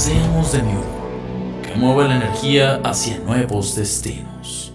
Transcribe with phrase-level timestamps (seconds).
[0.00, 0.72] Seamos de mi
[1.62, 4.74] que mueva la energía hacia nuevos destinos.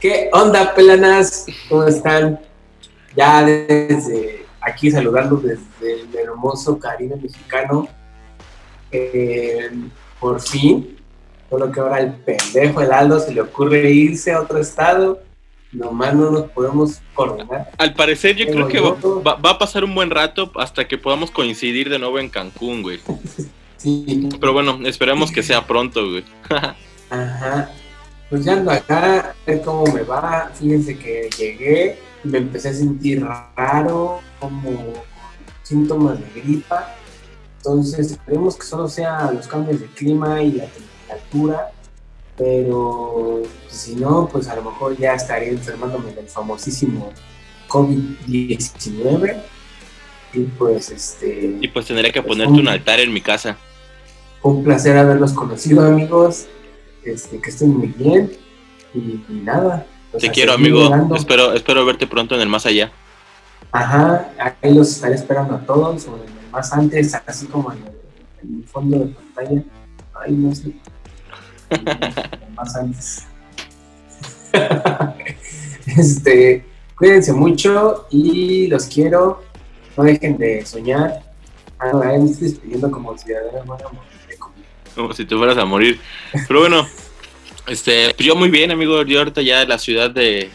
[0.00, 1.44] ¿Qué onda, pelanas?
[1.68, 2.40] ¿Cómo están?
[3.14, 7.86] Ya desde aquí saludando desde el hermoso Caribe mexicano.
[8.90, 9.70] Eh,
[10.18, 10.96] por fin,
[11.50, 15.20] solo que ahora el pendejo el Aldo se le ocurre irse a otro estado
[15.72, 17.70] nomás no nos podemos coordinar.
[17.78, 21.88] Al parecer yo creo que va, a pasar un buen rato hasta que podamos coincidir
[21.88, 23.00] de nuevo en Cancún, güey.
[23.76, 24.28] sí.
[24.40, 26.24] Pero bueno, esperemos que sea pronto, güey.
[27.10, 27.70] Ajá.
[28.28, 30.50] Pues ya ando acá, a ver cómo me va.
[30.54, 34.92] Fíjense que llegué me empecé a sentir raro, como
[35.62, 36.94] síntomas de gripa.
[37.58, 41.72] Entonces esperemos que solo sea los cambios de clima y la temperatura
[42.40, 47.12] pero si no, pues a lo mejor ya estaría enfermándome del famosísimo
[47.68, 49.42] COVID-19
[50.32, 51.58] y pues este...
[51.60, 53.58] Y pues tendría que pues, ponerte un, altar en mi casa.
[54.42, 56.46] Un placer haberlos conocido amigos,
[57.04, 58.32] este, que estén muy bien
[58.94, 59.86] y, nada.
[60.10, 62.90] Pues, Te quiero amigo, espero, espero verte pronto en el más allá.
[63.70, 67.84] Ajá, ahí los estaré esperando a todos, o en el más antes, así como en
[68.40, 69.62] el fondo de pantalla.
[70.14, 70.72] Ay, no sé
[72.54, 73.26] más antes.
[75.86, 76.64] este,
[76.96, 79.42] cuídense mucho y los quiero.
[79.96, 81.22] No dejen de soñar.
[81.78, 83.32] Ah, estoy despidiendo como si
[84.94, 86.00] Como si te fueras a morir.
[86.46, 86.86] Pero bueno,
[87.66, 89.02] este, pues yo muy bien, amigo.
[89.04, 90.50] Yo ahorita ya en la ciudad de,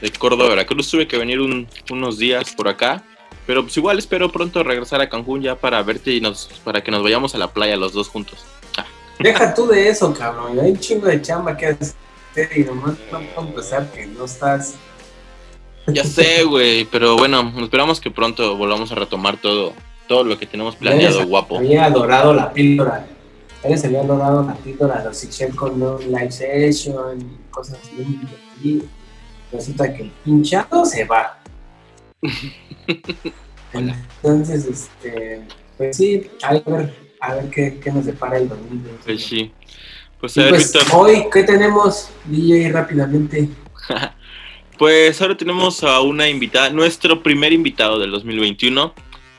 [0.00, 3.04] de Córdoba, Veracruz, tuve que venir unos días por acá.
[3.46, 6.90] Pero pues igual espero pronto regresar a Cancún ya para verte y nos, para que
[6.90, 8.44] nos vayamos a la playa los dos juntos.
[9.20, 10.58] Deja tú de eso, cabrón.
[10.58, 11.94] Hay un chingo de chamba que hacer
[12.56, 14.76] y nomás vamos a empezar que no estás.
[15.86, 19.74] Ya sé, güey, pero bueno, esperamos que pronto volvamos a retomar todo,
[20.08, 21.58] todo lo que tenemos planeado, guapo.
[21.58, 23.06] Había adorado la píldora.
[23.62, 25.98] Eres había adorado la píldora, los con ¿no?
[25.98, 28.20] live session, cosas así.
[28.62, 28.82] Y
[29.52, 31.38] resulta que el pinchado se va.
[33.72, 35.42] Entonces, este,
[35.76, 38.90] pues sí, a ver a ver qué, qué nos depara el domingo.
[39.04, 39.52] Pues sí.
[40.20, 43.48] Pues, a ver, pues, Hoy, ¿qué tenemos, DJ, rápidamente?
[44.78, 48.94] pues ahora tenemos a una invitada, nuestro primer invitado del 2021,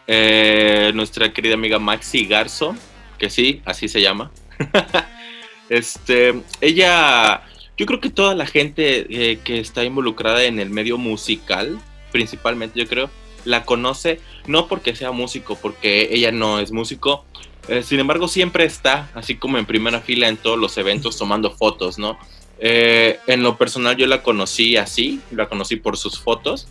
[0.08, 2.76] eh, nuestra querida amiga Maxi Garzo,
[3.20, 4.32] que sí, así se llama.
[5.70, 7.44] este, ella,
[7.78, 11.80] yo creo que toda la gente eh, que está involucrada en el medio musical,
[12.12, 13.10] principalmente yo creo,
[13.46, 17.26] la conoce no porque sea músico, porque ella no es músico,
[17.68, 21.52] eh, sin embargo, siempre está, así como en primera fila en todos los eventos, tomando
[21.52, 22.18] fotos, ¿no?
[22.60, 26.68] Eh, en lo personal yo la conocí así, la conocí por sus fotos.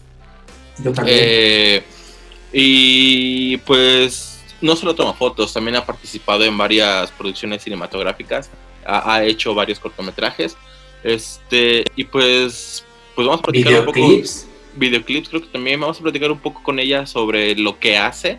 [0.78, 1.18] Yo también.
[1.20, 1.84] Eh,
[2.52, 8.50] y pues no solo toma fotos, también ha participado en varias producciones cinematográficas,
[8.84, 10.56] ha, hecho varios cortometrajes.
[11.02, 12.84] Este, y pues,
[13.14, 14.00] pues vamos a platicar un poco.
[14.76, 18.38] Videoclips, creo que también vamos a platicar un poco con ella sobre lo que hace,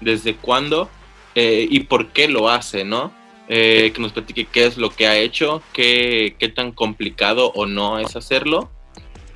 [0.00, 0.88] desde cuándo
[1.36, 3.12] eh, y por qué lo hace, ¿no?
[3.48, 7.66] Eh, que nos platique qué es lo que ha hecho, qué, qué tan complicado o
[7.66, 8.70] no es hacerlo.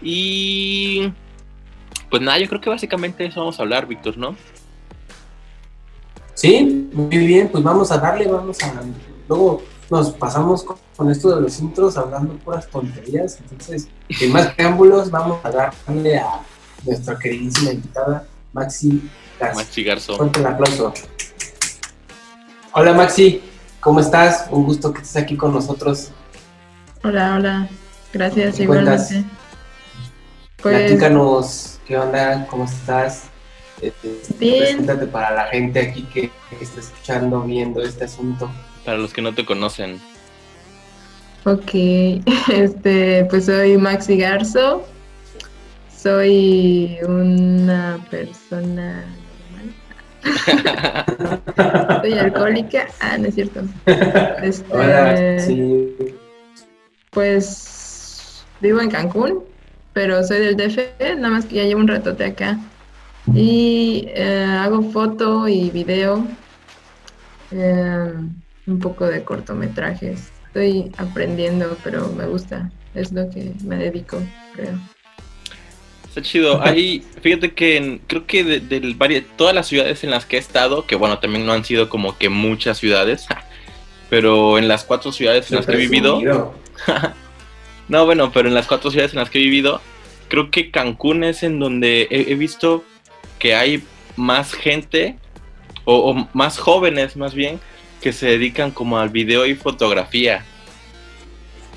[0.02, 1.12] Y
[2.08, 4.34] pues nada, yo creo que básicamente eso vamos a hablar, Víctor, ¿no?
[6.34, 8.82] Sí, muy bien, pues vamos a darle, vamos a...
[9.28, 15.10] Luego nos pasamos con, esto de los intros hablando puras tonterías, entonces, sin más preámbulos,
[15.10, 16.40] vamos a darle a
[16.84, 19.02] nuestra queridísima invitada, Maxi
[19.38, 19.58] Garzo.
[19.58, 20.16] Maxi Garzo.
[20.16, 20.94] Fuerte el aplauso.
[22.72, 23.42] Hola Maxi,
[23.80, 24.46] ¿cómo estás?
[24.48, 26.12] Un gusto que estés aquí con nosotros.
[27.02, 27.68] Hola, hola.
[28.12, 29.24] Gracias, igualmente.
[30.62, 30.76] Pues...
[30.76, 32.46] Platícanos, ¿qué onda?
[32.48, 33.24] ¿Cómo estás?
[33.82, 34.58] Este, Bien.
[34.60, 36.30] Preséntate para la gente aquí que,
[36.60, 38.48] está escuchando, viendo este asunto.
[38.84, 40.00] Para los que no te conocen.
[41.44, 41.70] Ok,
[42.52, 44.84] este, pues soy Maxi Garzo.
[45.92, 49.04] Soy una persona
[52.02, 52.86] Soy alcohólica.
[53.00, 53.62] Ah, no es cierto.
[54.42, 56.16] Este,
[57.10, 59.44] Pues vivo en Cancún,
[59.92, 60.78] pero soy del DF,
[61.16, 62.58] nada más que ya llevo un ratote acá.
[63.34, 66.26] Y eh, hago foto y video,
[67.50, 68.12] eh,
[68.66, 70.30] un poco de cortometrajes.
[70.46, 72.70] Estoy aprendiendo, pero me gusta.
[72.94, 74.18] Es lo que me dedico,
[74.54, 74.72] creo.
[76.10, 76.60] Está chido.
[76.62, 80.36] Ahí, fíjate que en- creo que de, del vari- todas las ciudades en las que
[80.36, 83.26] he estado, que bueno, también no han sido como que muchas ciudades,
[84.10, 86.20] pero en las cuatro ciudades en las que he vivido,
[87.88, 89.80] no, bueno, pero en las cuatro ciudades en las que he vivido,
[90.28, 92.84] creo que Cancún es en donde he, he visto
[93.38, 93.82] que hay
[94.16, 95.16] más gente,
[95.84, 97.60] o, o más jóvenes más bien,
[98.00, 100.44] que se dedican como al video y fotografía.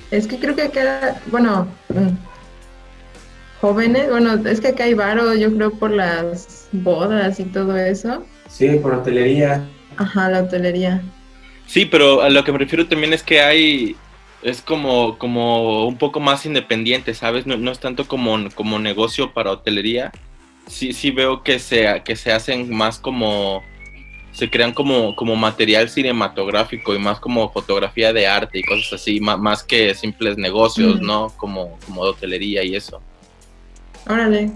[0.09, 2.09] Es que creo que acá, bueno, mm,
[3.67, 8.25] jóvenes, bueno, es que acá hay varo, yo creo, por las bodas y todo eso.
[8.49, 9.63] Sí, por hotelería.
[9.95, 11.01] Ajá, la hotelería.
[11.65, 13.95] Sí, pero a lo que me refiero también es que hay,
[14.41, 17.45] es como, como un poco más independiente, ¿sabes?
[17.45, 20.11] No, no es tanto como, como negocio para hotelería.
[20.67, 23.63] Sí, sí veo que se, que se hacen más como,
[24.33, 29.21] se crean como, como material cinematográfico y más como fotografía de arte y cosas así,
[29.21, 31.05] ma- más, que simples negocios, Mm.
[31.05, 31.29] ¿no?
[31.37, 33.01] Como, como de hotelería y eso.
[34.07, 34.51] Órale.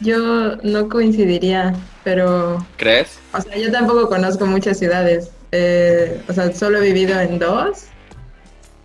[0.00, 3.18] Yo no coincidiría, pero, ¿Crees?
[3.32, 5.30] o sea, yo tampoco conozco muchas ciudades.
[5.52, 7.84] Eh, o sea, solo he vivido en dos.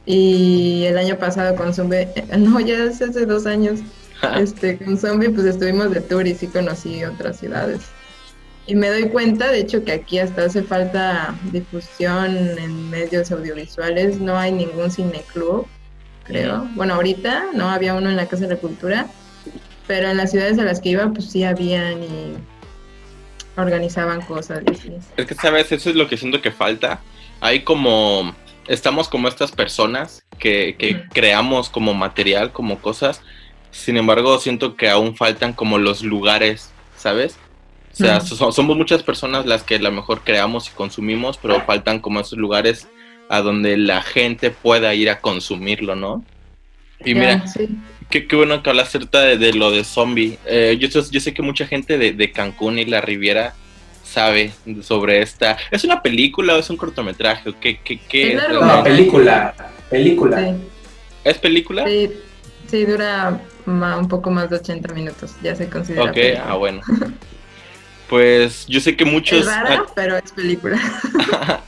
[0.05, 3.79] Y el año pasado con Zombie, eh, no, ya es hace dos años,
[4.39, 7.81] este, con Zombie pues estuvimos de tour y sí conocí otras ciudades.
[8.65, 14.19] Y me doy cuenta, de hecho, que aquí hasta hace falta difusión en medios audiovisuales.
[14.19, 15.65] No hay ningún cineclub,
[16.23, 16.67] creo.
[16.75, 19.07] Bueno, ahorita no había uno en la Casa de la Cultura,
[19.89, 22.36] pero en las ciudades a las que iba, pues sí habían y
[23.57, 24.62] organizaban cosas.
[24.68, 24.91] y así.
[25.18, 25.71] Es que, ¿sabes?
[25.71, 27.01] Eso es lo que siento que falta.
[27.41, 28.36] Hay como,
[28.68, 33.21] estamos como estas personas que, que creamos como material, como cosas.
[33.71, 37.38] Sin embargo, siento que aún faltan como los lugares, ¿sabes?
[37.91, 41.62] O sea, so- somos muchas personas las que a lo mejor creamos y consumimos, pero
[41.65, 42.88] faltan como esos lugares
[43.27, 46.24] a donde la gente pueda ir a consumirlo, ¿no?
[47.06, 47.69] Y mira, sí.
[48.10, 50.38] Qué, qué bueno que hablas acerca de, de lo de zombie.
[50.46, 53.54] Eh, yo, sé- yo sé que mucha gente de, de Cancún y la Riviera
[54.04, 54.51] sabe
[54.81, 55.57] sobre esta.
[55.72, 57.50] ¿Es una película o es un cortometraje?
[57.50, 58.90] ¿O ¿Qué, qué, qué Es No, realmente?
[58.90, 59.54] película.
[59.90, 60.38] Película.
[60.40, 60.56] Sí,
[61.24, 61.86] ¿Es película?
[61.88, 62.10] sí,
[62.69, 65.36] sí, dura ma- un poco más de 80 minutos.
[65.44, 66.06] Ya se considera.
[66.06, 66.46] ok, película.
[66.48, 66.81] ah, bueno.
[68.10, 69.42] Pues yo sé que muchos.
[69.42, 70.80] Es rara, pero es película.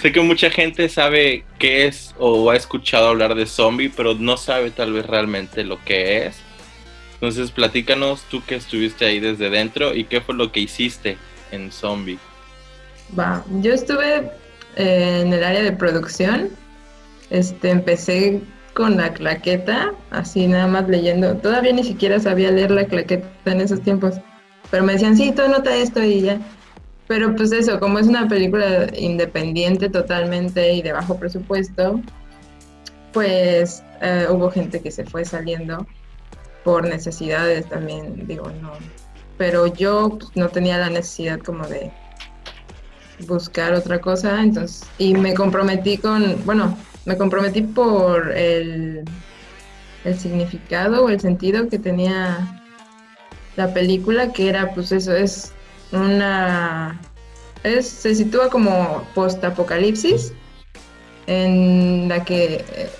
[0.00, 4.36] sé que mucha gente sabe qué es o ha escuchado hablar de zombie, pero no
[4.36, 6.36] sabe tal vez realmente lo que es.
[7.14, 11.18] Entonces, platícanos tú que estuviste ahí desde dentro y qué fue lo que hiciste
[11.50, 12.18] en zombie.
[13.18, 14.30] Va, yo estuve
[14.76, 16.50] eh, en el área de producción.
[17.30, 18.40] Este, empecé
[18.74, 21.36] con la claqueta, así nada más leyendo.
[21.36, 24.14] Todavía ni siquiera sabía leer la claqueta en esos tiempos.
[24.70, 26.40] Pero me decían, sí, tú anota esto y ya.
[27.08, 32.02] Pero pues eso, como es una película independiente totalmente y de bajo presupuesto,
[33.14, 35.86] pues eh, hubo gente que se fue saliendo
[36.64, 38.72] por necesidades también, digo, no.
[39.38, 41.90] Pero yo pues, no tenía la necesidad como de
[43.26, 46.76] buscar otra cosa, entonces, y me comprometí con, bueno,
[47.06, 49.02] me comprometí por el,
[50.04, 52.62] el significado o el sentido que tenía
[53.56, 55.54] la película, que era, pues eso, es
[55.92, 57.00] una,
[57.62, 60.32] es, se sitúa como post-apocalipsis,
[61.26, 62.90] en la que eh,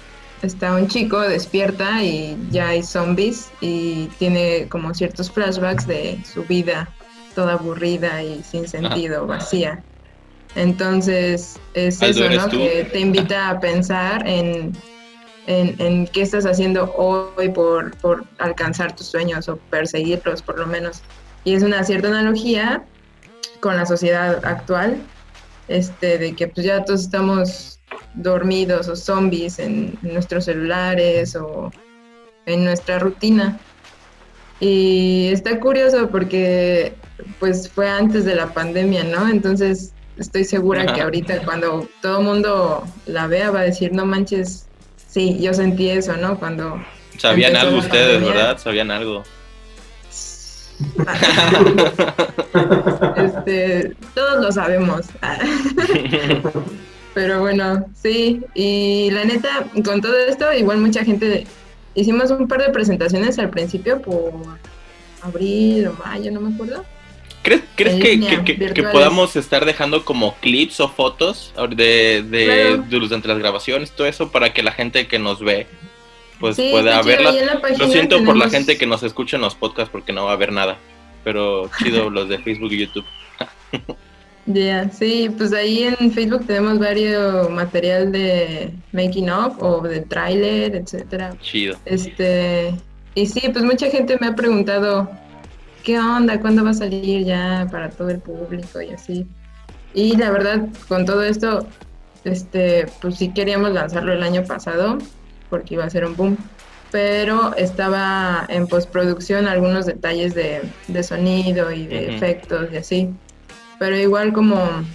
[0.43, 6.45] está un chico, despierta y ya hay zombies y tiene como ciertos flashbacks de su
[6.45, 6.89] vida
[7.35, 9.83] toda aburrida y sin sentido, vacía.
[10.57, 12.49] Entonces es Aldo, eso, ¿eres ¿no?
[12.49, 14.73] Que te invita a pensar en,
[15.47, 20.67] en, en qué estás haciendo hoy por, por alcanzar tus sueños o perseguirlos por lo
[20.67, 21.03] menos.
[21.45, 22.85] Y es una cierta analogía
[23.61, 24.99] con la sociedad actual,
[25.69, 27.81] este, de que pues ya todos estamos
[28.15, 31.71] dormidos o zombies en, en nuestros celulares o
[32.47, 33.59] en nuestra rutina.
[34.61, 36.95] Y está curioso porque
[37.39, 39.29] pues fue antes de la pandemia, ¿no?
[39.29, 44.05] Entonces estoy segura que ahorita cuando todo el mundo la vea va a decir, no
[44.05, 44.67] manches,
[45.07, 46.39] sí, yo sentí eso, ¿no?
[46.39, 46.83] Cuando...
[47.17, 48.35] Sabían algo ustedes, pandemia.
[48.35, 48.59] ¿verdad?
[48.59, 49.25] Sabían algo.
[53.17, 55.07] este, todos lo sabemos.
[57.15, 61.47] Pero bueno, sí, y la neta, con todo esto, igual mucha gente,
[61.95, 64.33] hicimos un par de presentaciones al principio por
[65.23, 66.85] abril o mayo, no me acuerdo.
[67.43, 68.93] ¿Crees, crees que, línea, que- que- que virtuales.
[68.93, 72.85] podamos estar dejando como clips o fotos de, de, Claro.
[72.89, 75.67] de- durante las grabaciones, todo eso, para que la gente que nos ve
[76.41, 77.35] pues Sí, pueda está chido, verlas?
[77.35, 79.91] ahí en la página Lo siento por la gente que nos escucha en los podcasts
[79.91, 80.79] porque no va a ver nada.
[81.25, 83.05] pero chido los de Facebook y YouTube.
[84.47, 90.75] Ya, sí, pues ahí en Facebook tenemos varios material de making of o de trailer,
[90.75, 91.37] etcétera.
[91.43, 91.77] Chido.
[91.85, 92.75] Este,
[93.15, 95.11] y sí, pues mucha gente me ha preguntado,
[95.85, 96.41] ¿qué onda?
[96.41, 99.27] ¿Cuándo va a salir ya para todo el público y así?
[99.93, 101.67] Y la verdad, con todo esto,
[102.25, 104.97] este, pues sí queríamos lanzarlo el año pasado,
[105.49, 106.51] porque iba a ser un boom.
[106.91, 112.09] Pero estaba en postproducción algunos detalles de, de sonido y de Ujú.
[112.09, 113.21] efectos y así.
[113.79, 114.89] Pero igual como,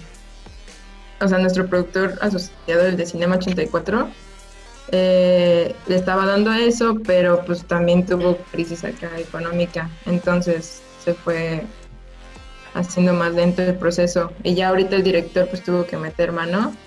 [1.20, 4.16] o sea, nuestro productor asociado, el de Cinema 84,
[4.88, 9.96] eh, le estaba dando eso, pero pues también tuvo crisis acá económica.
[10.04, 11.68] Entonces se fue
[12.74, 14.36] haciendo más lento el proceso.
[14.42, 16.80] Y ya ahorita el director pues tuvo que meter mano.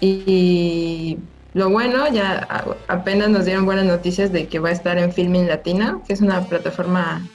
[0.00, 1.18] Y
[1.52, 2.46] lo bueno, ya
[2.88, 6.20] apenas nos dieron buenas noticias de que va a estar en Filming Latino, que es
[6.20, 7.26] una plataforma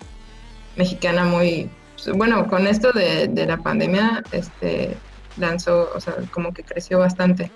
[0.76, 1.70] mexicana muy...
[2.14, 4.96] Bueno, con esto de, de la pandemia, este
[5.38, 7.52] lanzó, o sea, como que creció bastante.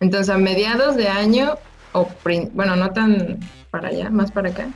[0.00, 1.54] Entonces, a mediados de año,
[1.92, 2.08] o
[2.52, 3.38] bueno, no tan
[3.70, 4.68] para allá, más para acá,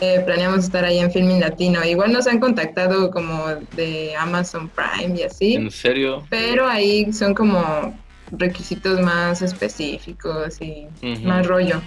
[0.00, 1.84] eh, planeamos estar ahí en Filming Latino.
[1.84, 6.24] Igual nos han contactado como de Amazon Prime y así, ¿En serio?
[6.28, 7.96] pero ahí son como
[8.32, 10.86] requisitos más específicos y
[11.24, 11.80] más rollo.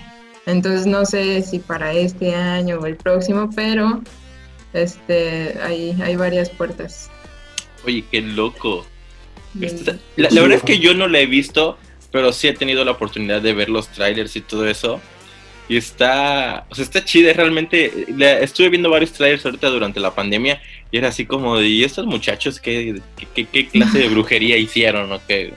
[0.46, 4.02] Entonces no sé si para este año o el próximo, pero
[4.74, 7.10] este hay, hay varias puertas.
[7.86, 8.86] Oye, qué loco.
[9.56, 9.68] Y-
[10.18, 11.78] La, la verdad es que yo no la he visto,
[12.12, 15.02] pero sí he tenido la oportunidad de ver los trailers y todo eso.
[15.70, 18.06] Y está, o sea, está chida, realmente.
[18.16, 21.84] la- estuve viendo varios trailers ahorita durante la pandemia y era así como de, ¿y
[21.84, 25.12] estos muchachos qué, qué, qué- qué clase de brujería hicieron?
[25.12, 25.54] o qué?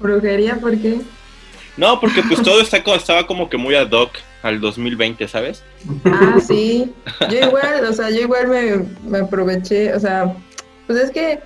[0.00, 1.00] ¿Brujería por qué?
[1.76, 4.10] No, porque pues todo está, estaba como que muy ad hoc
[4.42, 5.62] al 2020, ¿sabes?
[6.04, 6.92] Ah, sí.
[7.30, 10.34] Yo igual, o sea, yo igual me, me aproveché, o sea,
[10.86, 11.40] pues es que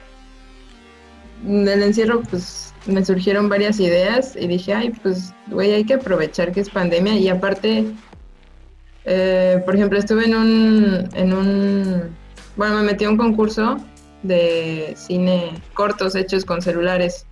[1.46, 5.94] en el encierro, pues me surgieron varias ideas y dije, ay, pues, güey, hay que
[5.94, 7.86] aprovechar que es pandemia y aparte,
[9.04, 12.16] eh, por ejemplo, estuve en un, en un,
[12.56, 13.76] bueno, me metí a un concurso
[14.22, 17.26] de cine cortos hechos con celulares.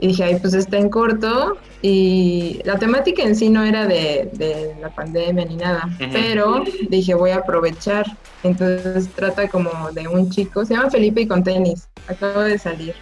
[0.00, 1.58] Y dije, ay, pues está en corto.
[1.82, 5.88] Y la temática en sí no era de, de la pandemia ni nada.
[6.12, 8.06] Pero dije, voy a aprovechar.
[8.42, 11.88] Entonces trata como de un chico, se llama Felipe y con tenis.
[12.08, 12.94] Acaba de salir.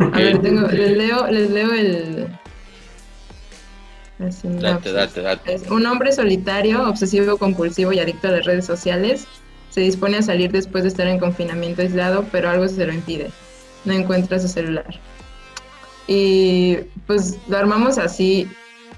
[0.00, 2.28] A ver, tengo, les leo, les leo el.
[4.18, 5.54] Date, date, date.
[5.54, 9.26] Es un hombre solitario, obsesivo compulsivo y adicto a las redes sociales.
[9.70, 13.30] Se dispone a salir después de estar en confinamiento aislado, pero algo se lo impide.
[13.84, 14.86] No encuentra su celular.
[16.06, 18.48] Y pues lo armamos así,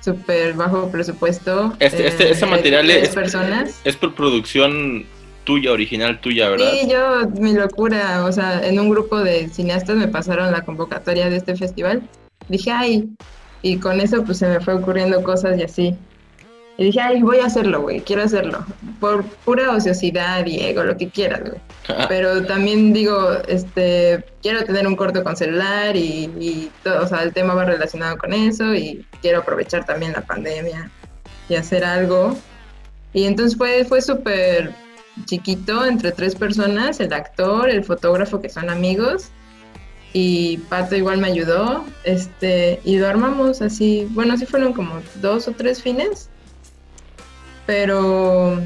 [0.01, 1.73] súper bajo presupuesto.
[1.79, 3.81] Este- este- este eh, material tres es- personas.
[3.85, 5.07] Es por producción
[5.45, 6.71] tuya, original tuya, ¿verdad?
[6.73, 11.31] Sí, yo, mi locura, o sea, en un grupo de cineastas me pasaron la convocatoria
[11.31, 12.03] de este festival.
[12.49, 13.09] Dije, ay,
[13.63, 15.95] y con eso pues se me fue ocurriendo cosas y así.
[16.79, 18.65] Y dije, ay, voy a hacerlo, güey, quiero hacerlo.
[19.01, 21.61] Por pura ociosidad y ego, lo que quieras, güey.
[22.09, 27.23] Pero también digo, este, quiero tener un corto con celular y, y todo, o sea,
[27.23, 30.91] el tema va relacionado con eso y quiero aprovechar también la pandemia
[31.49, 32.37] y hacer algo.
[33.15, 34.73] Y entonces fue, fue súper
[35.25, 39.31] chiquito, entre tres personas, el actor, el fotógrafo que son amigos
[40.13, 45.47] y Pato igual me ayudó, este, y lo armamos así, bueno, sí fueron como dos
[45.47, 46.31] o tres fines,
[47.67, 48.61] pero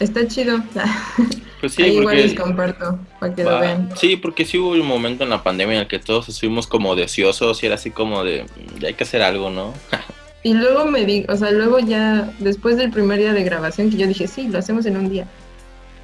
[0.00, 0.58] está chido.
[1.60, 3.52] Pues sí, Ahí igual les comparto para que Va.
[3.52, 3.88] lo vean.
[3.96, 6.94] Sí, porque sí hubo un momento en la pandemia en el que todos estuvimos como
[6.94, 9.72] deseosos y era así como de, "Mm, hay que hacer algo, ¿no?
[10.42, 13.96] Y luego me di, o sea, luego ya, después del primer día de grabación, que
[13.96, 15.26] yo dije, sí, lo hacemos en un día.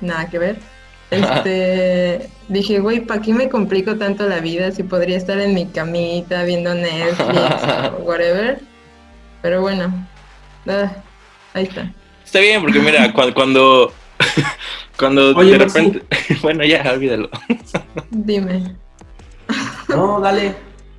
[0.00, 0.56] Nada que ver.
[1.10, 5.66] Este, dije, güey, ¿para qué me complico tanto la vida si podría estar en mi
[5.66, 7.64] camita viendo Netflix
[7.98, 8.60] o whatever?
[9.42, 9.92] Pero bueno,
[10.68, 10.90] ah,
[11.52, 11.92] ahí está.
[12.30, 13.92] Está bien, porque mira, cuando cuando,
[14.96, 16.02] cuando Oye, de repente,
[16.42, 17.28] bueno, ya, olvídalo.
[18.08, 18.76] Dime.
[19.88, 20.54] No, dale.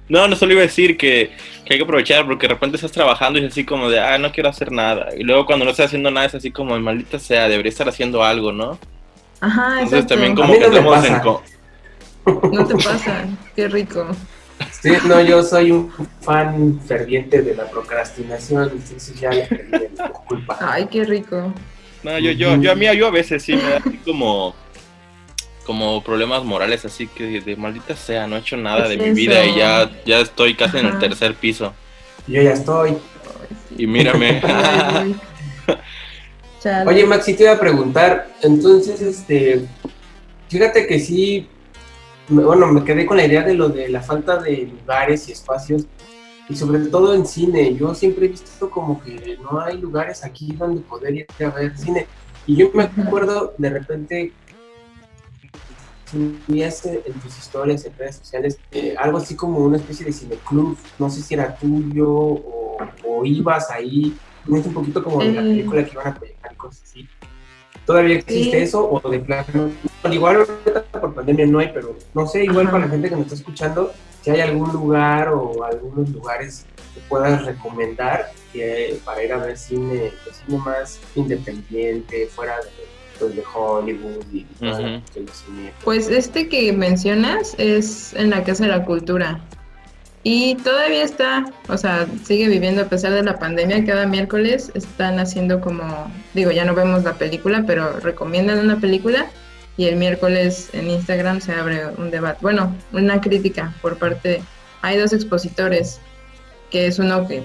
[0.10, 1.32] No, no solo iba a decir que,
[1.64, 4.18] que hay que aprovechar porque de repente estás trabajando y es así como de, ah,
[4.18, 5.08] no quiero hacer nada.
[5.18, 8.26] Y luego cuando no estás haciendo nada es así como, maldita sea, debería estar haciendo
[8.26, 8.78] algo, ¿no?
[9.40, 10.16] Ajá, Entonces exacto.
[10.16, 12.52] también A como mí que no estamos en...
[12.52, 14.06] No te pasa, qué rico.
[14.82, 15.92] Sí, no, yo soy un
[16.22, 20.58] fan ferviente de la procrastinación, entonces ya le perdí la culpa.
[20.60, 21.54] Ay, qué rico.
[22.04, 24.56] No, yo, yo, yo a mí, yo a veces sí me da así como,
[25.66, 29.12] como problemas morales, así que de maldita sea, no he hecho nada de Es mi
[29.12, 31.74] vida y ya, ya estoy casi en el tercer piso.
[32.28, 32.98] Yo ya estoy.
[33.78, 34.42] Y mírame.
[34.44, 35.16] Ay.
[36.86, 39.66] Oye, Maxi, te iba a preguntar, entonces, este,
[40.48, 41.48] fíjate que sí,
[42.30, 45.86] bueno, me quedé con la idea de lo de la falta de lugares y espacios,
[46.48, 47.76] y sobre todo en cine.
[47.76, 51.78] Yo siempre he visto como que no hay lugares aquí donde poder ir a ver
[51.78, 52.08] cine.
[52.48, 54.34] Y yo me acuerdo de repente
[56.12, 60.78] subías en tus historias en redes sociales eh, algo así como una especie de cineclub,
[61.00, 62.78] no sé si era tuyo o,
[63.24, 65.46] ibas ahí, no es un poquito como de la eh.
[65.46, 67.08] película que iban a proyectar y cosas así.
[67.86, 69.72] ¿Todavía existe eso o de plano?
[70.10, 70.46] Igual
[70.92, 73.92] por pandemia no hay, pero no sé, igual para la gente que me está escuchando,
[74.22, 79.58] si hay algún lugar o algunos lugares que puedas recomendar que, para ir a ver
[79.58, 84.46] cine, pues, cine más independiente, fuera de pues, de Hollywood y
[85.84, 89.40] Pues este que mencionas es en la Casa de la Cultura.
[90.24, 93.84] Y todavía está, o sea, sigue viviendo a pesar de la pandemia.
[93.86, 99.32] Cada miércoles están haciendo como, digo, ya no vemos la película, pero recomiendan una película
[99.78, 104.44] y el miércoles en Instagram se abre un debate, bueno, una crítica por parte,
[104.82, 106.00] hay dos expositores,
[106.70, 107.44] que es uno que,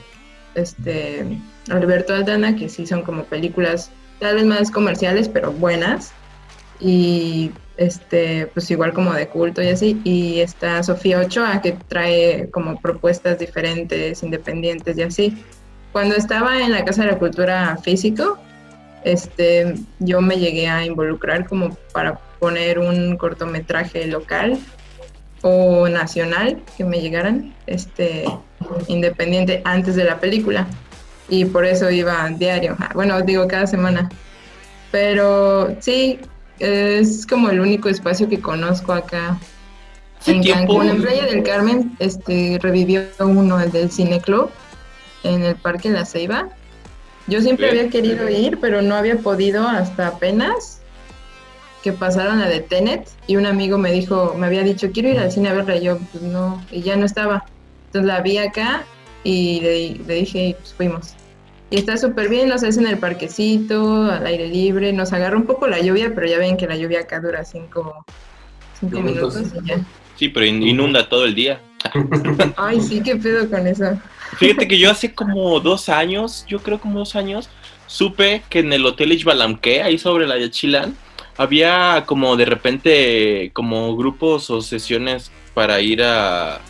[0.54, 1.40] este,
[1.70, 3.90] Alberto Aldana, que sí son como películas
[4.20, 6.12] tal vez más comerciales, pero buenas.
[6.80, 10.00] Y este, pues igual como de culto y así.
[10.04, 15.44] Y está Sofía Ochoa, que trae como propuestas diferentes, independientes y así.
[15.92, 18.38] Cuando estaba en la Casa de la Cultura Físico,
[19.04, 24.58] este, yo me llegué a involucrar como para poner un cortometraje local
[25.42, 28.24] o nacional que me llegaran, este,
[28.88, 30.66] independiente antes de la película
[31.28, 34.08] y por eso iba diario, ah, bueno, digo cada semana.
[34.90, 36.20] Pero sí,
[36.58, 39.38] es como el único espacio que conozco acá
[40.26, 40.88] en Cancún.
[40.88, 44.50] En Playa del Carmen este, revivió uno, el del Cine Club,
[45.22, 46.48] en el Parque La Ceiba.
[47.26, 50.80] Yo siempre había querido ir, pero no había podido hasta apenas
[51.82, 55.18] que pasaron a de Tenet y un amigo me dijo, me había dicho, quiero ir
[55.18, 57.44] al cine a verla, y yo, pues no, y ya no estaba.
[57.86, 58.84] Entonces la vi acá
[59.22, 61.14] y le, dije, pues fuimos.
[61.70, 65.66] Y está súper bien, nos hacen el parquecito, al aire libre, nos agarra un poco
[65.66, 68.04] la lluvia, pero ya ven que la lluvia acá dura cinco,
[68.78, 69.42] cinco minutos.
[69.52, 69.84] y ya.
[70.16, 71.60] Sí, pero inunda todo el día.
[72.56, 73.98] Ay, sí, qué pedo con eso.
[74.38, 77.48] Fíjate que yo hace como dos años, yo creo como dos años,
[77.86, 80.96] supe que en el Hotel Ixbalamque, ahí sobre la Yachilán,
[81.36, 86.60] había como de repente como grupos o sesiones para ir a,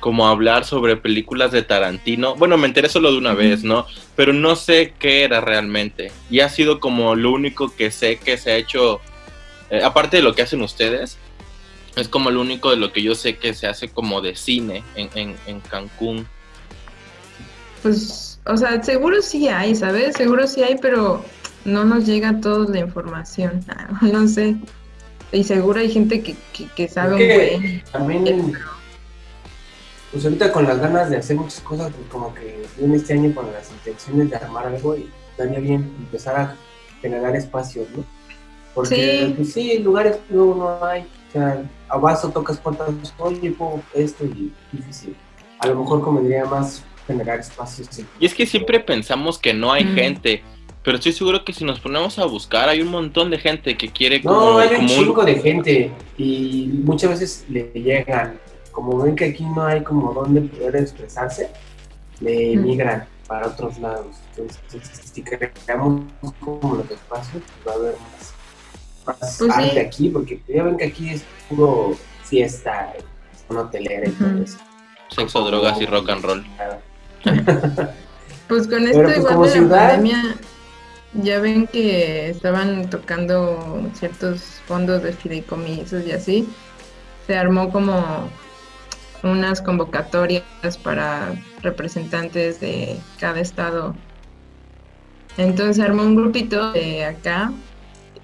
[0.00, 2.36] como hablar sobre películas de Tarantino.
[2.36, 3.86] Bueno, me enteré solo de una vez, ¿no?
[4.16, 6.12] Pero no sé qué era realmente.
[6.30, 9.00] Y ha sido como lo único que sé que se ha hecho,
[9.70, 11.18] eh, aparte de lo que hacen ustedes,
[11.96, 14.84] es como lo único de lo que yo sé que se hace como de cine
[14.94, 16.26] en, en, Cancún.
[17.82, 20.16] Pues, o sea, seguro sí hay, ¿sabes?
[20.16, 21.24] Seguro sí hay, pero
[21.64, 23.64] no nos llega toda la información.
[24.02, 24.56] no sé.
[25.32, 26.36] Y seguro hay gente que,
[26.74, 27.82] que, sabe un buen.
[27.92, 28.56] También
[30.10, 33.34] pues ahorita con las ganas de hacer muchas cosas, pues como que en este año
[33.34, 36.56] con las intenciones de armar algo y estaría bien empezar a
[37.02, 38.04] generar espacios, ¿no?
[38.74, 43.50] Porque sí, pues, sí lugares luego no hay, o sea, a vaso tocas puertas, oye,
[43.50, 45.16] pongo esto y difícil.
[45.58, 47.88] A lo mejor convendría más generar espacios.
[48.20, 50.42] Y es que siempre pensamos que no hay gente,
[50.82, 53.88] pero estoy seguro que si nos ponemos a buscar hay un montón de gente que
[53.88, 58.38] quiere como, No, hay un chingo de gente y muchas veces le llegan
[58.78, 61.50] como ven que aquí no hay como donde poder expresarse,
[62.20, 64.14] le emigran para otros lados.
[64.36, 66.04] Entonces, si creamos
[66.38, 68.34] como los espacios, pues va a haber más,
[69.04, 72.92] pues arte aquí, porque ya ven que aquí es puro fiesta,
[73.48, 74.58] una hotelera y todo eso.
[75.10, 76.46] Sexo, drogas y rock and roll.
[78.48, 80.36] pues con esto pues, igual de la pandemia,
[81.14, 86.48] ya ven que estaban tocando ciertos fondos de fideicomisos y así.
[87.26, 88.30] Se armó como
[89.22, 90.42] unas convocatorias
[90.82, 93.94] para representantes de cada estado.
[95.36, 97.52] Entonces armó un grupito de acá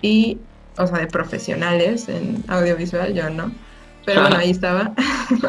[0.03, 0.39] y,
[0.77, 3.53] o sea, de profesionales en audiovisual, yo no,
[4.05, 4.93] pero bueno, ahí estaba.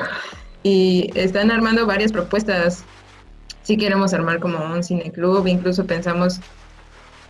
[0.64, 2.84] y están armando varias propuestas.
[3.64, 6.40] Si queremos armar como un cineclub, incluso pensamos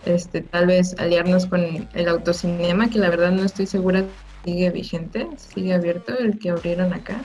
[0.04, 4.04] este, tal vez aliarnos con el autocinema, que la verdad no estoy segura
[4.44, 7.20] sigue vigente, sigue abierto el que abrieron acá.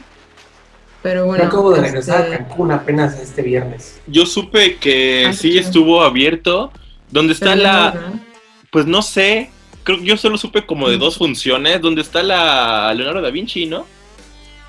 [1.03, 1.43] Pero bueno.
[1.43, 3.99] Yo acabo de regresar a este, Cancún apenas este viernes.
[4.07, 6.71] Yo supe que ah, sí estuvo abierto.
[7.09, 8.13] ¿Dónde está la.?
[8.71, 9.49] Pues no sé.
[9.83, 10.99] Creo que yo solo supe como de mm.
[10.99, 11.81] dos funciones.
[11.81, 13.85] ¿Dónde está la Leonardo da Vinci, no?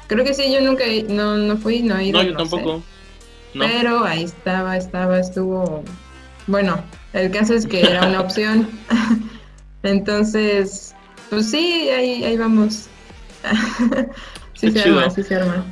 [0.06, 2.22] Creo que sí, yo nunca no, no fui, no he ido.
[2.22, 2.82] No, yo tampoco.
[3.52, 5.84] Pero ahí estaba, estaba, estuvo
[6.46, 8.68] bueno, el caso es que era una opción.
[9.82, 10.94] Entonces,
[11.30, 12.88] pues sí, ahí, ahí vamos.
[14.54, 15.64] sí se arma, sí se arma.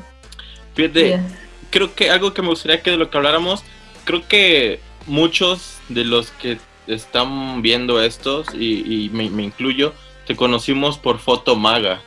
[0.80, 1.20] Fíjate,
[1.68, 3.64] creo que algo que me gustaría que de lo que habláramos,
[4.04, 9.92] creo que muchos de los que están viendo estos, y, me, incluyo,
[10.26, 12.00] te conocimos por Foto Maga.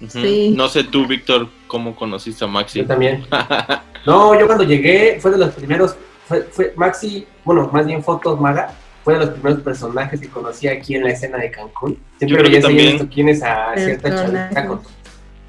[0.00, 2.80] No sé tú, Víctor, cómo conociste a Maxi.
[2.80, 3.26] Yo también.
[4.06, 8.74] no, yo cuando llegué fue de los primeros, fue, Maxi, bueno, más bien Fotos Maga,
[9.02, 11.98] fue de los primeros personajes que conocí aquí en la escena de Cancún.
[12.18, 13.06] Siempre veías también.
[13.06, 14.82] quién es a cierta chavita con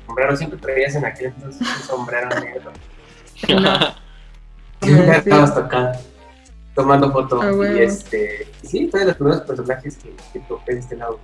[0.09, 2.71] sombrero, siempre traías en aquel entonces un sombrero negro.
[3.35, 3.71] Siempre
[5.17, 5.99] estabas tocando,
[6.73, 7.43] tomando fotos.
[7.43, 11.19] Ah, y este, sí, fue de los primeros personajes que, que toqué de este lado.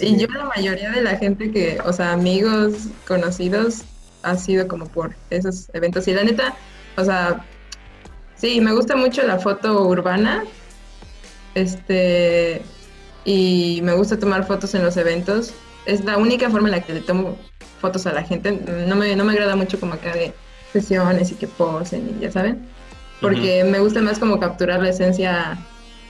[0.00, 3.82] Y yo la mayoría de la gente que, o sea, amigos, conocidos,
[4.22, 6.08] ha sido como por esos eventos.
[6.08, 6.54] Y la neta,
[6.96, 7.44] o sea,
[8.36, 10.44] sí, me gusta mucho la foto urbana.
[11.54, 12.62] Este,
[13.24, 15.52] y me gusta tomar fotos en los eventos.
[15.86, 17.36] Es la única forma en la que le tomo
[17.80, 18.52] fotos a la gente.
[18.86, 20.32] No me, no me agrada mucho como acá de
[20.72, 22.66] sesiones y que posen y ya saben.
[23.20, 25.58] Porque me gusta más como capturar la esencia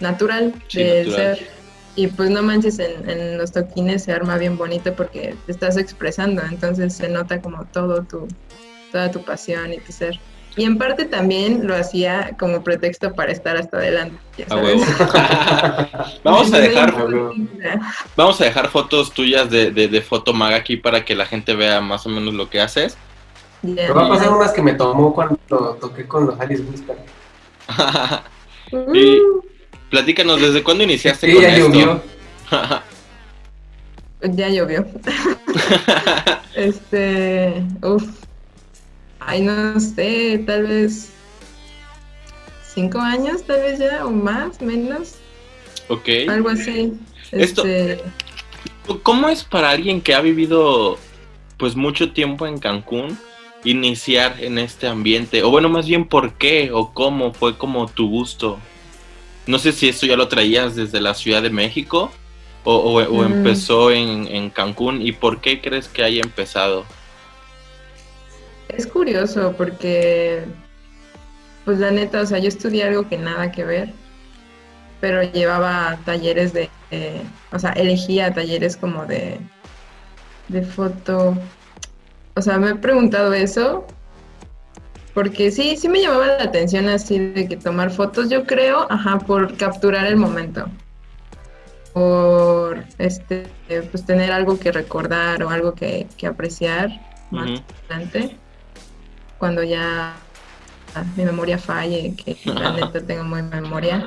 [0.01, 1.49] natural del ser.
[1.97, 6.43] Y pues no manches, en, los toquines se arma bien bonito porque te estás expresando,
[6.49, 8.29] entonces se nota como todo tu,
[8.93, 10.19] toda tu pasión y tu ser.
[10.57, 14.19] Y en parte también lo hacía como pretexto para estar hasta adelante.
[16.25, 16.95] vamos a dejar
[18.17, 21.81] vamos a dejar fotos tuyas de, de, de Fotomaga aquí para que la gente vea
[21.81, 22.97] más o menos lo que haces.
[23.63, 25.39] Va a pasar unas que me tomó cuando
[25.81, 26.97] toqué con los Alice Whisper.
[28.95, 29.19] y
[29.91, 31.69] platícanos, ¿desde cuándo iniciaste con ya esto?
[31.69, 32.03] Llovió.
[34.23, 34.87] ya llovió.
[36.55, 38.05] este, uff,
[39.21, 41.13] Ay, no sé, tal vez
[42.75, 45.17] cinco años, tal vez ya, o más, menos.
[45.89, 46.09] Ok.
[46.29, 46.95] Algo así.
[47.33, 48.03] Esto, este,
[49.03, 50.99] ¿Cómo es para alguien que ha vivido
[51.57, 53.19] pues mucho tiempo en Cancún
[53.65, 55.43] iniciar en este ambiente?
[55.43, 58.59] O bueno, más bien, ¿por qué o cómo fue como tu gusto?
[59.47, 62.11] No sé si esto ya lo traías desde la Ciudad de México
[62.65, 63.25] o, mm.
[63.25, 66.85] empezó en, en Cancún y por qué crees que haya empezado.
[68.77, 70.45] Es curioso porque,
[71.65, 73.93] pues la neta, o sea, yo estudié algo que nada que ver,
[75.01, 76.69] pero llevaba talleres de,
[77.53, 79.39] o sea, elegía talleres como de,
[80.49, 81.37] de foto.
[82.35, 83.87] O sea, me he preguntado eso,
[85.15, 89.19] porque sí, sí me llamaba la atención así de que tomar fotos, yo creo, ajá,
[89.19, 90.67] por capturar el momento.
[91.93, 93.49] Por este,
[93.91, 96.91] pues tener algo que recordar o algo que, apreciar
[97.31, 98.37] más adelante
[99.41, 100.15] cuando ya
[101.17, 104.05] mi memoria falle, que la neta tengo muy memoria.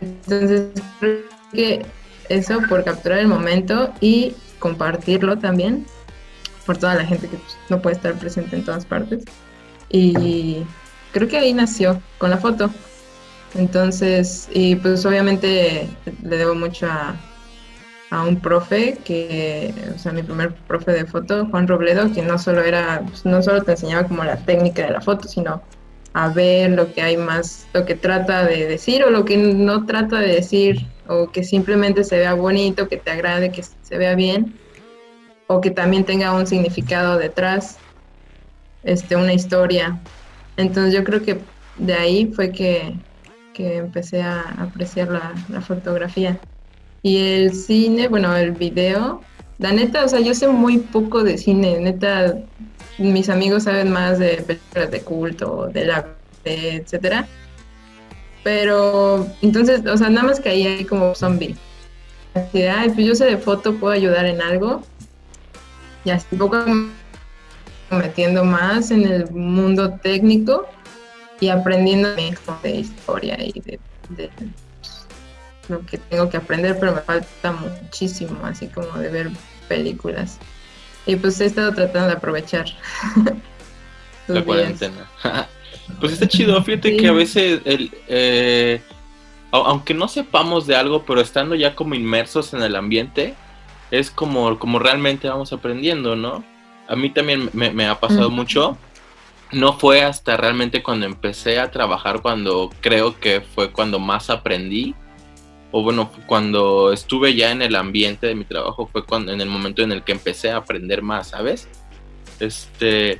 [0.00, 1.86] Entonces, creo que
[2.28, 5.86] eso por capturar el momento y compartirlo también
[6.66, 9.24] por toda la gente que pues, no puede estar presente en todas partes.
[9.88, 10.62] Y
[11.12, 12.70] creo que ahí nació con la foto.
[13.54, 15.88] Entonces, y pues obviamente
[16.22, 17.16] le debo mucho a,
[18.12, 22.38] a un profe que, o sea, mi primer profe de foto, Juan Robledo, que no
[22.38, 25.62] solo era, pues, no solo te enseñaba como la técnica de la foto, sino
[26.12, 29.86] a ver lo que hay más, lo que trata de decir o lo que no
[29.86, 34.14] trata de decir, o que simplemente se vea bonito, que te agrade, que se vea
[34.14, 34.52] bien,
[35.46, 37.78] o que también tenga un significado detrás,
[38.84, 39.98] este, una historia.
[40.58, 41.38] Entonces yo creo que
[41.78, 42.94] de ahí fue que,
[43.54, 46.38] que empecé a apreciar la, la fotografía.
[47.02, 49.22] Y el cine, bueno, el video,
[49.58, 52.38] la neta, o sea, yo sé muy poco de cine, neta,
[52.98, 56.06] mis amigos saben más de películas de culto, de la
[56.44, 57.26] etcétera.
[58.44, 61.56] Pero entonces, o sea, nada más que ahí hay como zombie.
[62.34, 64.82] Así de, ay, pues yo sé de foto, puedo ayudar en algo.
[66.04, 66.64] Y así poco
[67.90, 70.66] metiendo más en el mundo técnico
[71.40, 73.78] y aprendiendo de historia y de
[75.72, 79.30] lo que tengo que aprender, pero me falta muchísimo, así como de ver
[79.68, 80.38] películas.
[81.06, 82.66] Y pues he estado tratando de aprovechar.
[84.28, 85.08] la cuarentena.
[86.00, 88.80] pues está chido, fíjate que a veces el, eh,
[89.50, 93.34] aunque no sepamos de algo, pero estando ya como inmersos en el ambiente,
[93.90, 96.44] es como, como realmente vamos aprendiendo, ¿no?
[96.88, 98.76] A mí también me, ha pasado mucho.
[99.52, 104.94] No fue hasta realmente cuando empecé a trabajar, cuando creo que fue cuando más aprendí
[105.72, 109.48] o bueno, cuando estuve ya en el ambiente de mi trabajo fue cuando en el
[109.48, 111.66] momento en el que empecé a aprender más, ¿sabes?
[112.38, 113.18] Este,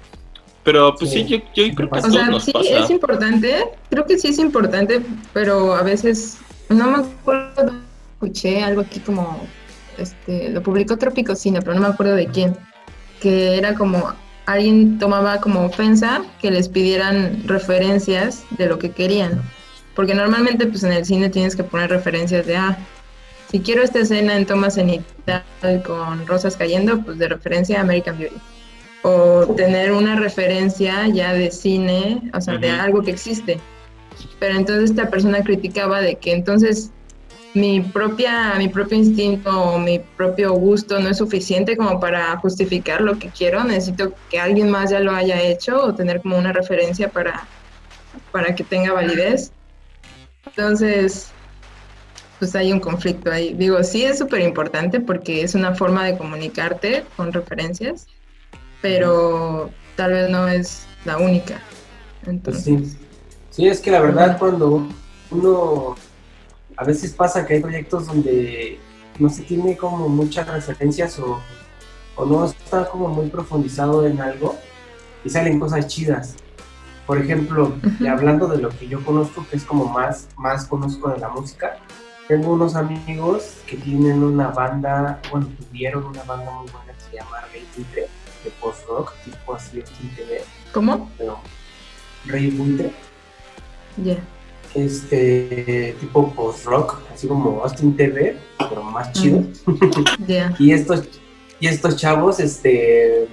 [0.62, 2.78] Pero pues sí, yo, yo creo que O sea, nos sí pasa.
[2.78, 5.00] es importante, creo que sí es importante,
[5.32, 6.38] pero a veces
[6.68, 7.72] no me acuerdo,
[8.12, 9.46] escuché algo aquí como,
[9.96, 12.54] este, lo publicó Tropicocina, pero no me acuerdo de quién,
[13.20, 14.12] que era como
[14.44, 19.42] alguien tomaba como ofensa que les pidieran referencias de lo que querían,
[19.94, 22.78] porque normalmente pues en el cine tienes que poner referencias de, ah,
[23.50, 25.42] si quiero esta escena en toma cenital
[25.86, 28.36] con rosas cayendo, pues de referencia a American Beauty
[29.02, 33.58] o tener una referencia ya de cine, o sea, de algo que existe.
[34.38, 36.90] Pero entonces esta persona criticaba de que entonces
[37.54, 43.02] mi propia mi propio instinto o mi propio gusto no es suficiente como para justificar
[43.02, 46.52] lo que quiero, necesito que alguien más ya lo haya hecho o tener como una
[46.52, 47.46] referencia para
[48.30, 49.52] para que tenga validez.
[50.46, 51.30] Entonces,
[52.38, 53.54] pues hay un conflicto ahí.
[53.54, 58.06] Digo, sí es súper importante porque es una forma de comunicarte con referencias,
[58.80, 61.60] pero tal vez no es la única.
[62.24, 62.98] Pues Entonces, sí.
[63.50, 64.88] Sí, es que la verdad cuando
[65.30, 65.94] uno
[66.76, 68.78] a veces pasa que hay proyectos donde
[69.18, 71.38] no se tiene como muchas referencias o,
[72.16, 74.58] o no está como muy profundizado en algo
[75.24, 76.34] y salen cosas chidas.
[77.06, 78.08] Por ejemplo, y Ujú.
[78.12, 81.78] hablando de lo que yo conozco, que es como más, más conozco de la música,
[82.28, 87.16] tengo unos amigos que tienen una banda, bueno, tuvieron una banda muy buena que se
[87.16, 88.08] llama Rey Buitre,
[88.44, 91.10] de post-rock, tipo así de TV, ¿cómo?
[91.18, 91.38] pero
[92.26, 92.92] Rey Buitre
[94.02, 94.16] Ya.
[94.74, 98.36] este tipo post-rock, así como Austin TV,
[98.68, 99.42] pero más chido.
[100.26, 100.54] Ya.
[100.58, 101.02] Y estos,
[101.60, 103.28] y estos chavos, este,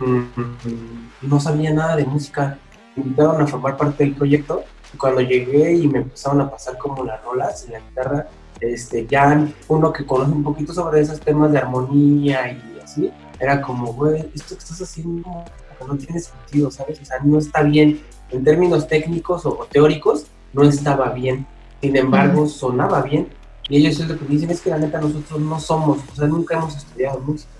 [0.00, 2.58] no sabían nada de música.
[2.94, 4.64] Me invitaron a formar parte del proyecto.
[4.94, 8.28] Y cuando llegué y me empezaron a pasar como las rolas en la guitarra,
[8.60, 13.60] este, ya uno que conoce un poquito sobre esos temas de armonía y así, era
[13.60, 15.44] como, güey, esto que estás haciendo
[15.86, 17.00] no tiene sentido, ¿sabes?
[17.00, 18.00] O sea, no está bien.
[18.30, 21.46] En términos técnicos o, o teóricos, no estaba bien.
[21.80, 23.28] Sin embargo, sonaba bien.
[23.68, 26.26] Y ellos es lo que dicen, es que la neta nosotros no somos, o sea,
[26.26, 27.50] nunca hemos estudiado música.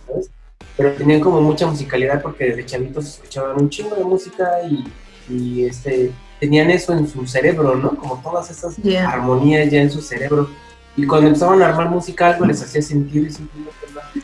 [0.76, 4.84] Pero tenían como mucha musicalidad porque desde chavitos escuchaban un chingo de música y,
[5.32, 7.96] y, este, tenían eso en su cerebro, ¿no?
[7.96, 9.08] Como todas esas Ya.
[9.08, 10.50] armonías ya en su cerebro.
[10.96, 14.22] Y cuando empezaban a armar música algo les hacía sentido y simplemente no.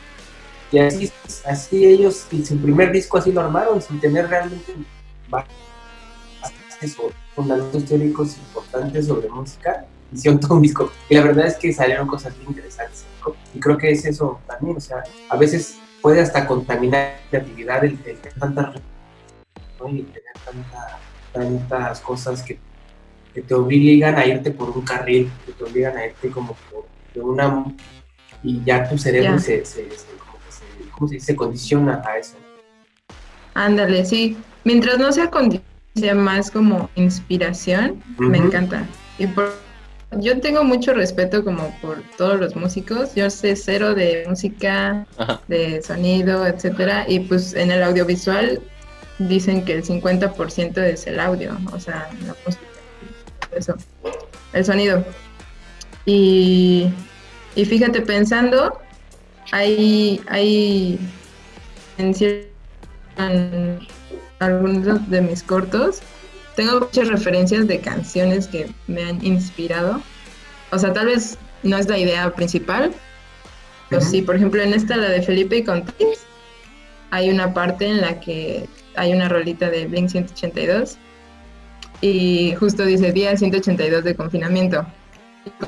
[0.71, 1.11] Y así,
[1.45, 4.73] así ellos, y su primer disco así lo armaron sin tener realmente
[5.29, 10.91] bases o fundamentos teóricos importantes sobre música, hicieron todo un disco.
[11.09, 13.05] Y la verdad es que salieron cosas bien interesantes.
[13.53, 17.83] Y creo que es eso también, o sea, a veces puede hasta contaminar la creatividad
[17.85, 18.75] el, el tener tantas
[19.79, 19.87] ¿no?
[19.89, 20.99] y tener tanta-
[21.31, 22.59] tantas cosas que,
[23.33, 26.85] que te obligan a irte por un carril, que te obligan a irte como por
[27.13, 27.63] de una
[28.43, 29.39] y ya tu cerebro Ya.
[29.39, 31.35] se, se, se- como se- ¿cómo se dice?
[31.37, 32.35] condiciona a eso.
[33.53, 34.37] Ándale, sí.
[34.65, 35.29] Mientras no sea
[35.95, 38.85] sea más como inspiración, me encanta.
[39.17, 39.53] Y por
[40.19, 43.15] yo tengo mucho respeto como por todos los músicos.
[43.15, 45.41] Yo sé cero de música, Ajá.
[45.47, 48.61] de sonido, etcétera, y pues en el audiovisual
[49.19, 52.65] dicen que el 50% es el audio, o sea, la música,
[53.55, 53.75] eso,
[54.53, 55.05] el sonido.
[56.05, 56.89] Y,
[57.55, 58.79] y fíjate, pensando,
[59.51, 60.99] hay, hay
[61.97, 62.15] en,
[63.17, 63.79] en
[64.39, 66.01] algunos de mis cortos,
[66.55, 70.01] tengo muchas referencias de canciones que me han inspirado.
[70.71, 72.91] O sea, tal vez no es la idea principal,
[73.89, 76.19] pero sí, por ejemplo, en esta, la de Felipe y Contis,
[77.11, 80.97] hay una parte en la que hay una rolita de Blink 182
[82.01, 84.85] y justo dice día 182 de confinamiento.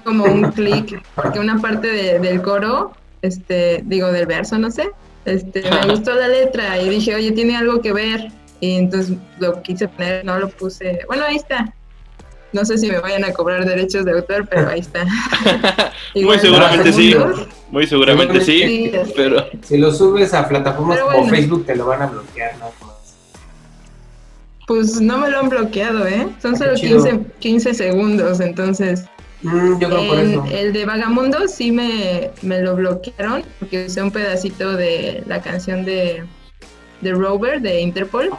[0.04, 4.90] Como un clic, porque una parte de- del coro, este, digo, del verso, no sé,
[5.26, 8.32] este, me gustó la letra y dije, oye, tiene algo que ver.
[8.66, 11.00] Y entonces lo quise poner, no lo puse.
[11.08, 11.74] Bueno, ahí está.
[12.52, 15.06] No sé si me vayan a cobrar derechos de autor, pero ahí está.
[16.16, 17.16] Muy seguramente sí.
[17.70, 21.36] Muy seguramente sí, pero Si lo subes a plataformas Pero como bueno.
[21.36, 22.72] Facebook te lo van a bloquear, ¿no?
[24.68, 26.28] Pues no me lo han bloqueado, ¿eh?
[26.42, 27.04] Son Ah, qué solo chido.
[27.04, 29.06] 15, 15 segundos, entonces.
[29.44, 30.46] Mm, yo creo por En eso.
[30.52, 35.86] el de Vagamundo sí me, me lo bloquearon porque usé un pedacito de la canción
[35.86, 36.24] de,
[37.02, 38.32] de Rover de Interpol,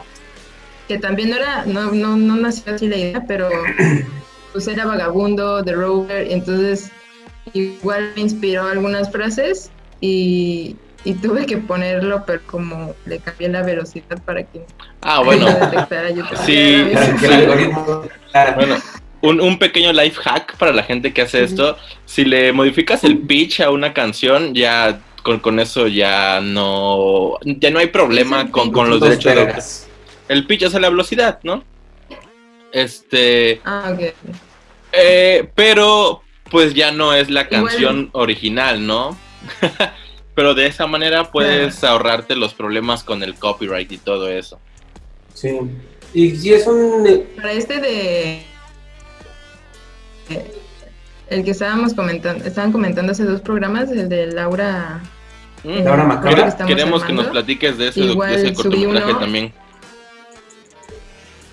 [0.87, 3.49] que también no era, no, no, no nació así la idea, pero
[4.53, 6.91] pues era Vagabundo de Rover, y entonces
[7.53, 9.71] igual me inspiró algunas frases
[10.01, 14.65] y, y tuve que ponerlo, pero como le cambié la velocidad para que
[15.01, 15.49] ah, bueno.
[15.49, 16.37] no detectara YouTube.
[16.45, 16.89] Sí.
[16.93, 18.01] Para que el algoritmo.
[18.31, 18.55] Claro.
[18.55, 18.75] Bueno,
[19.21, 21.77] un, un pequeño life hack para la gente que hace esto.
[22.05, 27.69] Si le modificas el pitch a una canción, ya con, con eso ya no ya
[27.69, 29.86] no hay problema con, con los derechos de.
[30.27, 31.63] El pitch, sea, la velocidad, ¿no?
[32.71, 33.61] Este.
[33.63, 34.13] Ah, ok.
[34.91, 39.17] Eh, pero, pues ya no es la canción original, ¿no?
[40.35, 44.59] pero de esa manera puedes ahorrarte los problemas con el copyright y todo eso.
[45.33, 45.59] Sí.
[46.13, 47.25] Y si es un.
[47.35, 48.43] Para este de.
[51.29, 55.01] El que estábamos comentando, estaban comentando hace dos programas, el de Laura.
[55.63, 55.83] Mm.
[55.83, 56.55] Laura Macabra.
[56.65, 59.53] Queremos que nos platiques de ese, de ese cortometraje también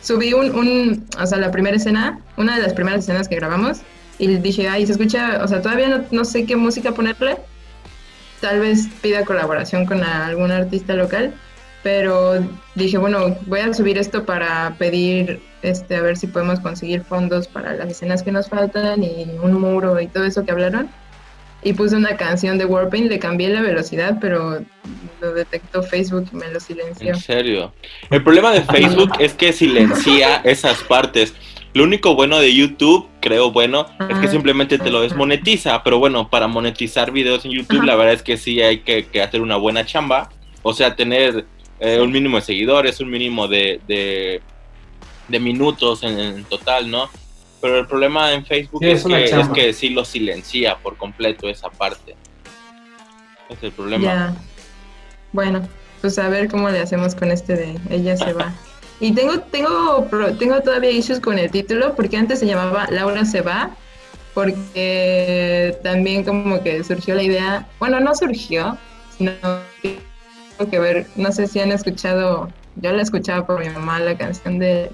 [0.05, 3.79] subí un, un, o sea, la primera escena, una de las primeras escenas que grabamos,
[4.19, 7.39] y dije, ay, se escucha, o sea, todavía no, no sé qué música ponerle,
[8.41, 11.35] tal vez pida colaboración con algún artista local,
[11.83, 12.35] pero
[12.75, 17.49] dije, bueno, voy a subir esto para pedir, este, a ver si podemos conseguir fondos
[17.49, 20.89] para las escenas que nos faltan y un muro y todo eso que hablaron
[21.65, 24.61] y puse una canción de Warpaint, le cambié la velocidad, pero
[25.21, 27.09] lo detectó Facebook y me lo silenció.
[27.09, 27.73] En serio.
[28.11, 31.35] El problema de Facebook es que silencia esas partes.
[31.73, 35.83] Lo único bueno de YouTube, creo bueno, es que simplemente te lo desmonetiza.
[35.83, 39.41] Pero bueno, para monetizar videos en YouTube, la verdad es que sí hay que, hacer
[39.41, 40.29] una buena chamba.
[40.63, 41.47] O sea, tener
[41.81, 47.09] eh, un mínimo de seguidores, un mínimo de, de, minutos en total, ¿no?
[47.65, 49.03] Pero el problema en Facebook es,
[49.55, 52.15] que, sí lo silencia por completo esa parte.
[53.49, 54.37] Es el problema.
[55.33, 55.67] Bueno,
[56.03, 58.53] pues a ver cómo le hacemos con este de ella se va.
[59.01, 60.07] Y tengo, tengo,
[60.39, 63.75] tengo todavía issues con el título, porque antes se llamaba Laura se va,
[64.35, 68.77] porque también como que surgió la idea, bueno, no surgió,
[69.17, 69.33] sino
[69.81, 70.01] que
[70.59, 74.19] tengo que ver, no sé si han escuchado, yo la escuchaba por mi mamá, la
[74.19, 74.91] canción de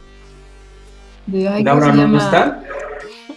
[1.27, 2.63] Laura no, está.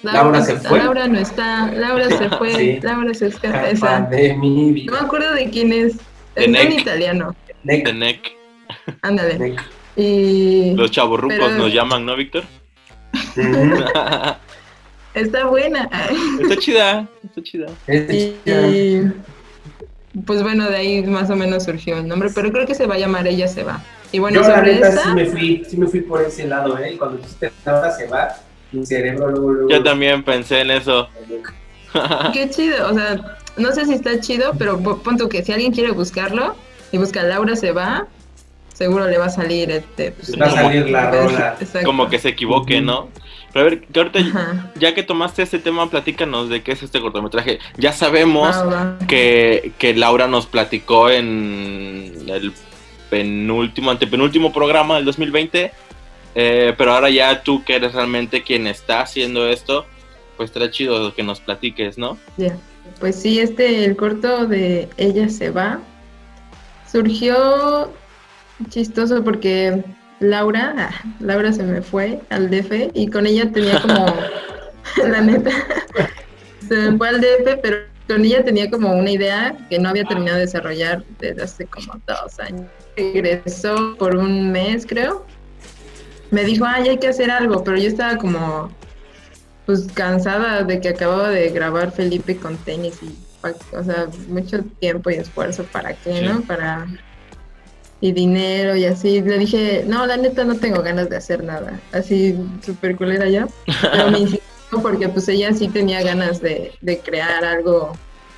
[0.01, 0.79] Laura, se fue.
[0.79, 1.71] Laura no está.
[1.71, 2.79] Laura se fue.
[2.81, 3.69] Laura se escapa.
[3.69, 3.99] Esa.
[4.01, 5.95] No me acuerdo de quién es.
[6.35, 7.35] Es en italiano.
[7.63, 8.31] De Neck.
[9.01, 9.55] Ándale.
[9.95, 10.73] Y...
[10.75, 12.43] Los chavorrucos nos llaman, ¿no, Víctor?
[15.13, 15.89] está buena.
[16.41, 17.07] Está chida.
[17.23, 17.67] Está chida.
[18.45, 19.11] Y,
[20.25, 22.95] pues bueno, de ahí más o menos surgió el nombre, pero creo que se va
[22.95, 23.83] a llamar Ella se va.
[24.13, 26.95] Y bueno, Yo, sobre la sí me fui, sí me fui por ese lado, ¿eh?
[26.99, 28.37] Cuando dijiste ahora se va,
[28.71, 29.69] mi cerebro luego, luego...
[29.69, 31.09] Yo también pensé en eso.
[32.31, 35.89] Qué chido, o sea, no sé si está chido, pero punto que si alguien quiere
[35.91, 36.55] buscarlo
[36.91, 38.05] y busca Laura se va,
[38.75, 40.11] seguro le va a salir este...
[40.11, 41.57] Pues, va a salir la rola.
[41.83, 43.09] Como que se equivoque, ¿no?
[43.51, 47.01] Pero a ver, que ahorita, ya que tomaste este tema, platícanos de qué es este
[47.01, 47.57] cortometraje.
[47.77, 48.55] Ya sabemos
[49.07, 52.53] Que, que Laura nos platicó en el
[53.09, 55.71] penúltimo, antepenúltimo programa del 2020.
[56.35, 59.85] Eh, pero ahora ya tú que eres realmente quien está haciendo esto,
[60.35, 62.17] pues estará chido que nos platiques, ¿no?
[62.37, 62.57] Ya,
[62.99, 65.79] pues sí, este, el corto de Ella se va,
[66.91, 67.93] surgió
[68.69, 69.83] chistoso porque
[70.19, 74.05] Laura, ah, Laura se me fue al DF y con ella tenía como,
[75.07, 75.51] la neta,
[76.67, 80.03] se me fue al DF, pero con ella tenía como una idea que no había
[80.03, 85.25] terminado de desarrollar desde hace como dos años regresó por un mes, creo.
[86.31, 88.71] Me dijo, ay, hay que hacer algo, pero yo estaba como,
[89.65, 93.15] pues cansada de que acababa de grabar Felipe con tenis y,
[93.75, 96.41] o sea, mucho tiempo y esfuerzo para qué, ¿no?
[96.41, 96.87] Para
[98.01, 99.21] y dinero y así.
[99.21, 101.79] Le dije, no, la neta no tengo ganas de hacer nada.
[101.91, 102.35] Así
[102.65, 103.47] súper culera ya.
[103.81, 107.93] Pero me insistió porque pues ella sí tenía ganas de, crear algo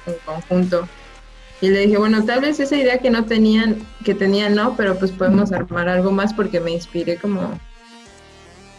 [0.05, 0.87] en conjunto.
[1.61, 4.97] Y le dije, bueno, tal vez esa idea que no tenían, que tenían no, pero
[4.97, 7.59] pues podemos armar algo más porque me inspiré como,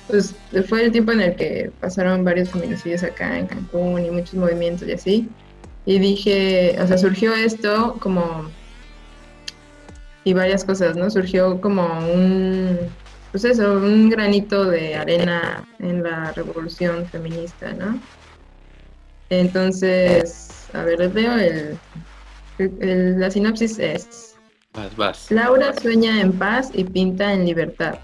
[0.08, 0.34] pues
[0.68, 4.86] fue el tiempo en el que pasaron varios feminicidios acá en Cancún y muchos movimientos
[4.88, 5.28] y así.
[5.86, 8.50] Y dije, o sea, surgió esto como,
[10.24, 11.08] y varias cosas, ¿no?
[11.10, 12.78] Surgió como un,
[13.36, 18.00] pues eso, un granito de arena en la revolución feminista, ¿no?
[19.28, 24.36] Entonces, a ver, les veo el, la sinopsis es...
[25.28, 27.98] Laura sueña en paz y pinta en libertad.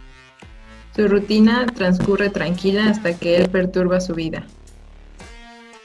[0.94, 4.46] Su rutina transcurre tranquila hasta que él perturba su vida.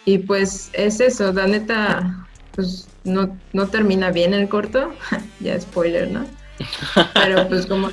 [0.03, 4.91] Y pues es eso, la neta, pues no, no termina bien el corto,
[5.39, 6.25] ya spoiler, ¿no?
[7.13, 7.91] Pero pues como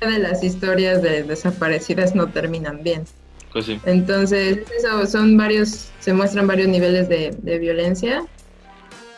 [0.00, 3.04] de las historias de desaparecidas no terminan bien.
[3.52, 8.24] Pues Entonces, eso, son varios, se muestran varios niveles de, de violencia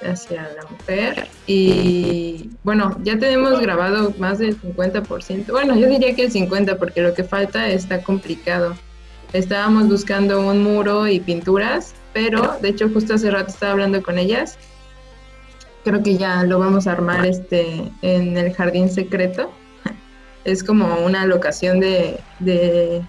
[0.02, 1.28] hacia la mujer.
[1.46, 5.50] Y bueno, ya tenemos grabado más del 50%.
[5.50, 8.74] Bueno, yo diría que el 50% porque lo que falta está complicado.
[9.32, 14.18] Estábamos buscando un muro y pinturas, pero de hecho justo hace rato estaba hablando con
[14.18, 14.58] ellas.
[15.84, 19.52] Creo que ya lo vamos a armar este en el jardín secreto.
[20.44, 23.02] Es como una locación de, de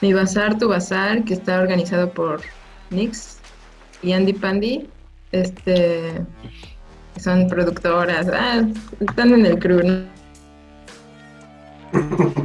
[0.00, 2.40] Mi Bazar, Tu Bazar, que está organizado por
[2.90, 3.38] Nix
[4.02, 4.88] y Andy Pandy.
[5.32, 6.24] Este,
[7.20, 8.64] son productoras, ah,
[9.00, 10.04] están en el crew, ¿no?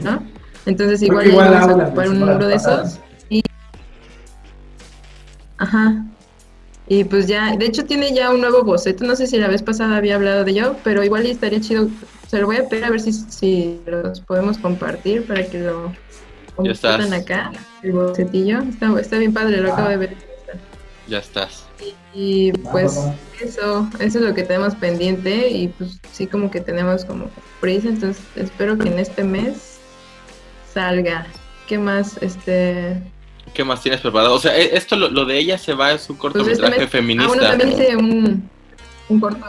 [0.03, 0.23] ¿No?
[0.65, 2.99] Entonces igual, igual vamos a ocupar un número de esos.
[3.29, 3.43] Y...
[5.57, 6.05] Ajá.
[6.87, 9.63] Y pues ya, de hecho tiene ya un nuevo boceto, no sé si la vez
[9.63, 11.87] pasada había hablado de ello, pero igual estaría chido,
[12.27, 15.93] se lo voy a pedir a ver si, si los podemos compartir para que lo
[16.55, 17.51] compartan acá,
[17.83, 19.73] el bocetillo, está, está bien padre, lo Ah.
[19.73, 20.15] acabo de ver.
[21.07, 21.65] Ya estás.
[22.13, 23.15] Y pues va, va.
[23.41, 27.29] eso, eso es lo que tenemos pendiente y pues sí como que tenemos como
[27.61, 29.77] prisa, entonces espero que en este mes
[30.73, 31.27] salga.
[31.67, 32.17] ¿Qué más?
[32.21, 33.01] Este,
[33.53, 34.35] ¿Qué más tienes preparado?
[34.35, 36.79] O sea, e- esto lo, lo de ella se va a su pues este cortometraje
[36.81, 37.25] mes- feminista.
[37.25, 38.49] Ah, bueno, también hice un,
[39.09, 39.45] un corto.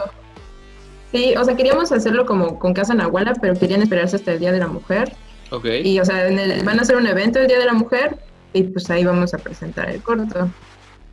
[1.11, 4.51] Sí, o sea, queríamos hacerlo como con Casa Nahuala, pero querían esperarse hasta el Día
[4.51, 5.13] de la Mujer.
[5.51, 5.65] Ok.
[5.83, 8.17] Y, o sea, en el- van a hacer un evento el Día de la Mujer
[8.53, 10.49] y pues ahí vamos a presentar el corto.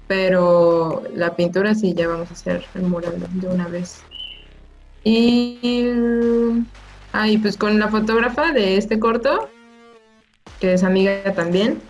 [0.08, 4.02] Pero la pintura sí, ya vamos a hacer el mural de una vez.
[5.04, 5.58] Y.
[7.12, 9.48] Ah, y pues con la fotógrafa de este corto,
[10.60, 11.80] que es amiga también,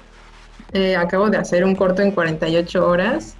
[0.72, 3.36] eh, acabo de hacer un corto en 48 horas.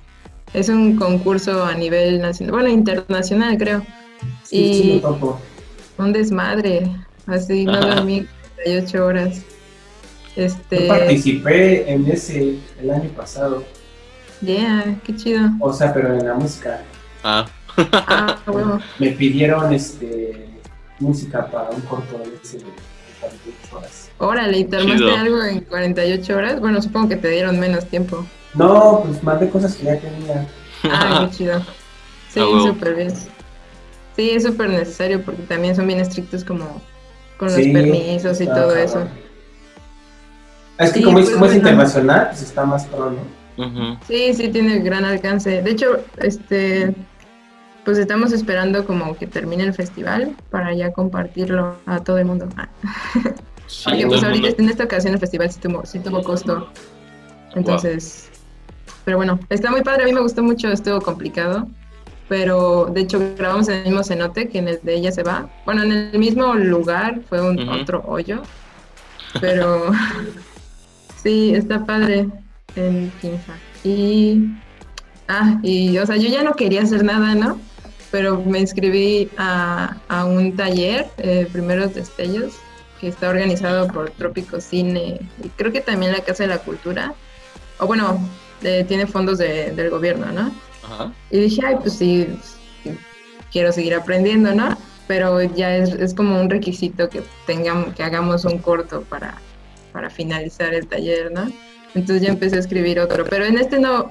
[0.54, 3.82] Es un concurso a nivel nacional, bueno, internacional creo.
[4.54, 5.40] Sí, sí, Y- lo topo.
[5.98, 6.88] Un desmadre,
[7.26, 8.24] así no dormí
[8.54, 9.38] 48 horas.
[10.36, 13.64] Yo Este, participé en ese el año pasado.
[14.40, 15.48] yeah, qué chido.
[15.60, 16.82] O sea, pero en la música.
[17.24, 17.46] Ah,
[17.76, 18.38] Ah.
[19.00, 20.46] Me pidieron este
[21.00, 22.64] música para un corto de ese de
[23.20, 24.10] 48 horas.
[24.18, 25.16] Órale, ¿y te armaste Chido.
[25.16, 26.60] algo en 48 horas?
[26.60, 28.24] Bueno, supongo que te dieron menos tiempo.
[28.54, 30.46] No, pues mandé cosas que ya tenía.
[30.84, 31.58] Ah, qué chido.
[32.32, 32.66] Sí, Ah, huevo.
[32.68, 33.12] súper bien.
[34.16, 36.80] Sí, es súper necesario porque también son bien estrictos como
[37.38, 39.06] con los Sí, permisos y todo eso.
[40.78, 41.68] Es que Sí, como, es, pues, como es bueno.
[41.68, 42.86] internacional, pues está más
[43.56, 43.96] ujú.
[44.06, 45.62] Sí, sí tiene gran alcance.
[45.62, 46.94] De hecho, este,
[47.84, 52.48] pues estamos esperando como que termine el festival para ya compartirlo a todo el mundo.
[52.56, 52.68] Ah.
[53.66, 54.62] Sí, Porque todo pues ahorita mundo.
[54.62, 56.68] en esta ocasión el festival sí tuvo, sí tuvo costo.
[57.54, 58.28] Entonces,
[59.04, 61.66] pero bueno, está muy padre, a mí me gustó mucho, estuvo complicado.
[62.28, 65.48] Pero de hecho grabamos en el mismo cenote que en el de ella se va.
[65.66, 68.42] Bueno, en el mismo lugar fue un otro hoyo.
[69.40, 69.90] Pero
[71.22, 72.28] sí, está padre
[72.76, 73.54] en Quinza.
[73.82, 74.48] Y
[75.28, 77.60] ah, y o sea, yo ya no quería hacer nada, ¿no?
[78.10, 82.54] Pero me inscribí a, a un taller, eh, Primeros Destellos,
[83.00, 87.12] que está organizado por Trópico Cine y creo que también la Casa de la Cultura.
[87.78, 88.18] O bueno,
[88.62, 90.52] eh, tiene fondos de- del gobierno, ¿no?
[90.84, 91.12] Ajá.
[91.30, 92.28] Y dije, ay, pues sí,
[93.50, 94.76] quiero seguir aprendiendo, ¿no?
[95.06, 99.38] Pero ya es, es como un requisito que tengamos, que hagamos un corto para,
[99.92, 101.50] para finalizar el taller, ¿no?
[101.94, 104.10] Entonces ya empecé a escribir otro, pero en este no,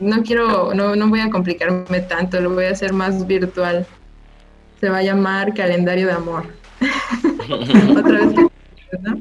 [0.00, 3.86] no quiero, no, no voy a complicarme tanto, lo voy a hacer más virtual.
[4.80, 6.46] Se va a llamar Calendario de Amor.
[7.96, 9.18] Otra vez que, ¿no?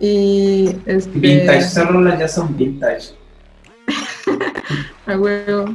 [0.00, 3.14] Y este, Vintage, esas rolas ya son vintage.
[5.06, 5.74] A huevo.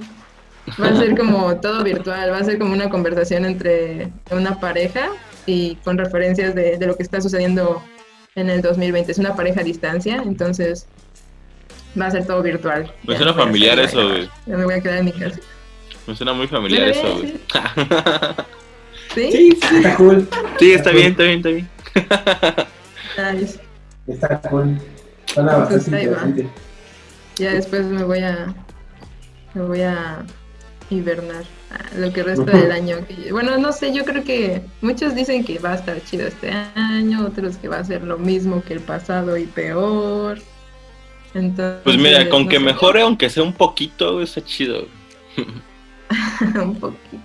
[0.82, 5.10] Va a ser como todo virtual, va a ser como una conversación entre una pareja
[5.46, 7.82] y con referencias de, de lo que está sucediendo
[8.36, 9.12] en el 2020.
[9.12, 10.88] Es una pareja a distancia, entonces
[12.00, 12.92] va a ser todo virtual.
[13.06, 14.30] Me suena familiar eso, güey.
[14.46, 15.40] Ya me voy a quedar en mi casa.
[16.08, 17.40] Me suena muy familiar eso, güey.
[19.14, 19.32] ¿Sí?
[19.32, 20.28] Sí, sí, está cool.
[20.60, 21.70] Sí, está bien, está bien, está bien.
[23.40, 23.60] Nice.
[24.08, 24.80] Está cool.
[25.26, 26.50] Suena bastante interesante.
[27.38, 28.54] Ya después me voy a
[29.54, 30.26] me voy a
[30.90, 32.98] hibernar ah, lo que resta del año.
[33.08, 36.52] que- bueno, no sé, yo creo que muchos dicen que va a estar chido este
[36.76, 40.40] año, otros que va a ser lo mismo que el pasado y peor.
[41.34, 44.88] Entonces, Pues mira, con no que mejore, aunque sea un poquito, está chido.
[46.56, 47.24] un poquito.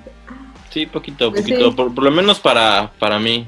[0.71, 1.71] Sí, poquito, Pues poquito.
[1.71, 1.77] sí.
[1.77, 3.47] Por, por lo menos para, para mí.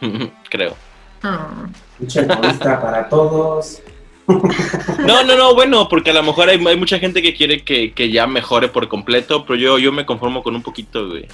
[0.50, 0.74] Creo.
[1.22, 1.66] Ah,
[1.98, 3.80] Mucha egoísta para todos.
[4.26, 7.92] No, no, no, bueno, porque a lo mejor hay, hay mucha gente que quiere que,
[7.92, 11.26] que ya mejore por completo, pero yo, yo me conformo con un poquito, güey.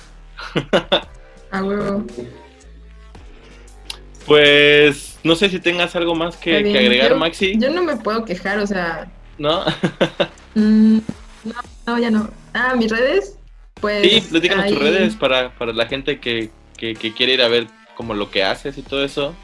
[1.50, 2.04] a huevo.
[4.26, 6.72] Pues no sé si tengas algo más que, Está bien.
[6.76, 9.64] que agregar, Yo- Maxi, Yo no me puedo quejar, o sea, ¿no?
[10.54, 10.98] mm,
[11.44, 11.54] no,
[11.86, 12.30] no, ya no.
[12.52, 13.38] Ah, mis redes,
[13.80, 14.02] pues.
[14.10, 17.48] Sí, platícanos tus ahí- redes para, para la gente que, que, que quiere ir a
[17.48, 17.66] ver
[17.96, 19.34] como lo que haces y todo eso.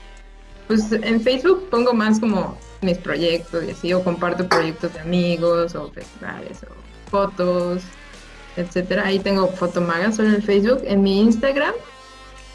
[0.67, 5.75] Pues en Facebook pongo más como mis proyectos y así, o comparto proyectos de amigos,
[5.75, 7.83] o festivales, o fotos,
[8.57, 9.07] etcétera.
[9.07, 10.83] Ahí tengo fotomaga solo en Facebook.
[10.85, 11.75] En mi Instagram,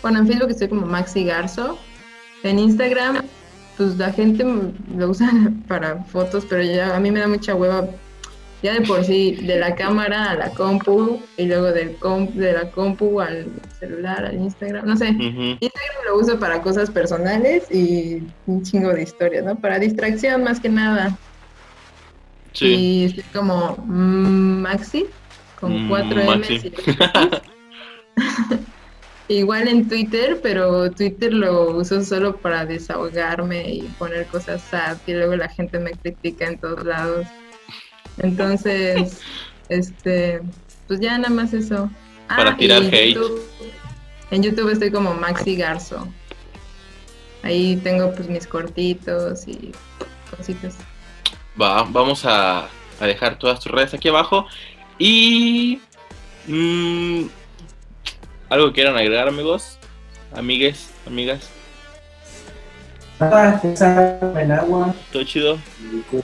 [0.02, 1.78] bueno, en Facebook estoy como Maxi Garzo,
[2.44, 3.26] En Instagram,
[3.78, 4.46] pues la gente
[4.96, 5.30] lo usa
[5.68, 7.88] para fotos, pero ya a mí me da mucha hueva.
[8.62, 12.54] Ya de por sí, de la cámara a la compu y luego del comp, de
[12.54, 13.48] la compu al
[13.80, 15.08] celular, al Instagram, no sé.
[15.08, 19.56] Instagram lo uso para cosas personales y un chingo de historias, ¿no?
[19.56, 21.18] Para distracción más que nada.
[22.52, 22.66] Sí.
[22.66, 25.06] Y estoy como mm, Maxi,
[25.60, 26.38] con Mm, cuatro M.
[26.38, 26.74] Maxi.
[29.30, 35.14] Igual en Twitter, pero Twitter lo uso solo para desahogarme y poner cosas sad y
[35.14, 37.28] luego la gente me critica en todos lados.
[38.18, 39.20] Entonces,
[39.70, 40.42] este,
[40.88, 41.90] pues ya nada más eso.
[42.28, 43.16] Para Ah, tirar hate.
[43.16, 43.42] YouTube-
[44.32, 46.08] en YouTube estoy como Maxi Garzo.
[47.42, 49.72] Ahí tengo pues mis cortitos y
[50.36, 50.76] cositas.
[51.60, 52.68] Va, vamos a,
[53.00, 54.46] a dejar todas tus redes aquí abajo.
[54.98, 55.80] Y.
[56.48, 57.24] mm,
[58.50, 59.78] ¿Algo quieran agregar, amigos?
[60.36, 61.50] Amigues, amigas.
[63.20, 64.94] Nada, esa en agua.
[65.12, 65.58] Todo chido.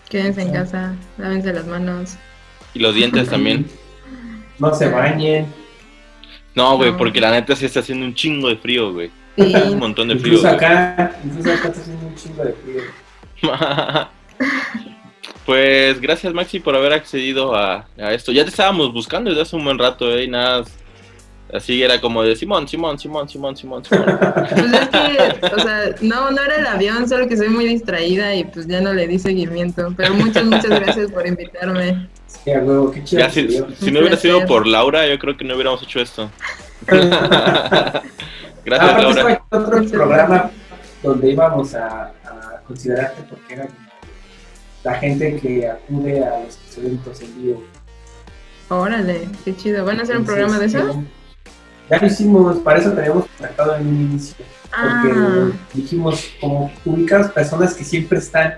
[0.09, 2.15] Quédense en casa, lávense las manos.
[2.73, 3.67] Y los dientes también.
[4.59, 5.47] No se bañen.
[6.53, 6.97] No, güey, No.
[6.97, 9.11] porque la neta sí está haciendo un chingo de frío, güey.
[9.37, 10.35] Sí, Un montón de frío.
[10.35, 12.81] Incluso acá, incluso acá está haciendo un chingo de frío.
[15.45, 18.31] pues gracias, Maxi, por haber accedido a, a esto.
[18.31, 20.23] Ya te estábamos buscando desde hace un buen rato, ¿eh?
[20.23, 20.63] Y nada.
[21.55, 24.05] Así era como de Simón, Simón, Simón, Simón, Simón, Simón.
[24.49, 28.35] Pues es que, o sea, no, no era el avión, solo que soy muy distraída
[28.35, 29.93] y pues ya no le di seguimiento.
[29.95, 32.09] Pero muchas, muchas gracias por invitarme.
[32.27, 33.21] Sí, a huevo, qué chido.
[33.21, 36.29] Ya, si, no hubiera sido por Laura, yo creo que no hubiéramos hecho esto.
[38.65, 39.45] Gracias, Aparte Laura.
[39.51, 40.51] otro programa
[41.03, 43.67] donde íbamos a, a considerarte porque era
[44.83, 47.63] la gente que acude a los eventos en vivo.
[48.69, 49.85] Órale, qué chido.
[49.85, 51.03] ¿Van a hacer un programa de eso?
[51.89, 54.35] Ya lo hicimos, para eso teníamos contactado en un inicio.
[54.69, 58.55] Porque Ah, dijimos, como ubicamos personas que siempre están,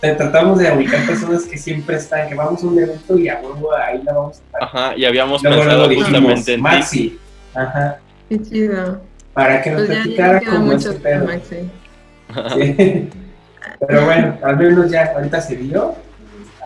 [0.00, 3.38] te- tratamos de ubicar personas que siempre están, que vamos a un evento y a
[3.40, 4.62] huevo ahí la vamos a estar.
[4.62, 6.62] Ajá, y habíamos Luego, pensado dijimos, justamente en ti.
[6.62, 7.18] Maxi,
[7.54, 9.00] ajá, qué chido.
[9.34, 11.24] para que nos Pues ya, ya platicara como mucho ese pedo.
[11.26, 11.56] Maxi.
[12.54, 13.08] Sí.
[13.86, 15.94] Pero bueno, al menos ya ahorita se dio,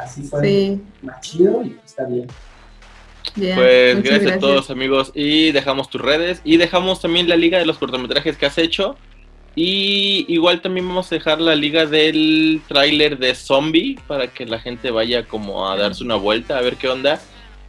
[0.01, 2.27] así fue Sí, más chido y está bien.
[3.35, 5.11] Pues muchas gracias, a todos amigos.
[5.15, 6.41] Y dejamos tus redes.
[6.45, 8.97] Y dejamos también la liga de los cortometrajes que has hecho.
[9.57, 14.59] Y igual también vamos a dejar la liga del tráiler de Zombie para que la
[14.59, 17.21] gente vaya como a darse una vuelta a ver qué onda.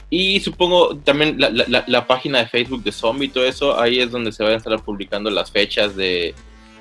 [0.10, 4.00] Y supongo también la, la- la- página de Facebook de Zombie y todo eso ahí
[4.00, 6.34] es donde se van a estar publicando las fechas de,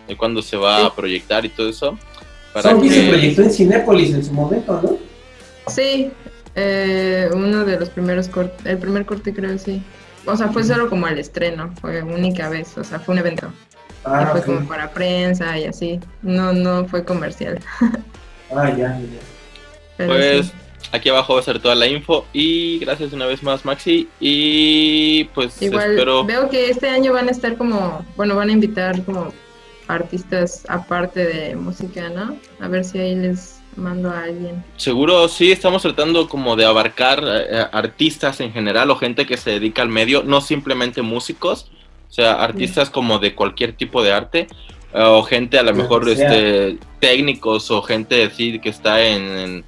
[0.08, 0.86] de cuándo se va Sí.
[0.86, 1.98] a proyectar y todo eso.
[2.52, 4.96] Para Zombie se que proyectó en Cinépolis en su momento, ¿no?
[5.70, 6.10] Sí,
[6.54, 9.82] eh, uno de los primeros cortes, el primer corte creo sí.
[10.26, 13.48] O sea, fue solo como el estreno, fue única vez, o sea, fue un evento.
[13.48, 16.00] Y Ah, fue como para prensa y así.
[16.22, 17.58] No, no fue comercial.
[18.54, 19.20] ah ya, ya.
[19.96, 20.52] Pero Pues sí.
[20.92, 25.24] aquí abajo va a estar toda la info y gracias una vez más Maxi y
[25.34, 29.02] pues Igual espero veo que este año van a estar como, bueno, van a invitar
[29.04, 29.32] como
[29.88, 32.36] artistas aparte de música, ¿no?
[32.60, 34.64] A ver si ahí les mando a alguien.
[34.76, 39.50] seguro sí estamos tratando como de abarcar eh, artistas en general o gente que se
[39.50, 41.70] dedica al medio, no simplemente músicos,
[42.08, 44.46] o sea, artistas como de cualquier tipo de arte
[44.92, 46.12] eh, o gente a lo mejor sea.
[46.32, 49.64] este técnicos o gente así que está en, en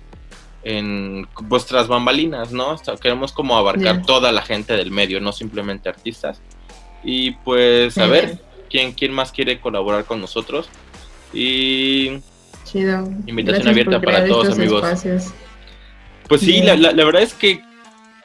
[0.68, 2.70] en vuestras bambalinas, ¿no?
[2.70, 4.02] O sea, queremos como abarcar Ya.
[4.02, 6.40] toda la gente del medio, no simplemente artistas.
[7.04, 10.68] Y pues a Sí, ver, quién, quién más quiere colaborar con nosotros.
[11.32, 12.18] Y
[12.66, 13.08] Chido.
[13.26, 14.82] Invitación Gracias abierta para todos, amigos.
[14.84, 15.32] espacios.
[16.28, 17.60] pues sí, la, la- la verdad es que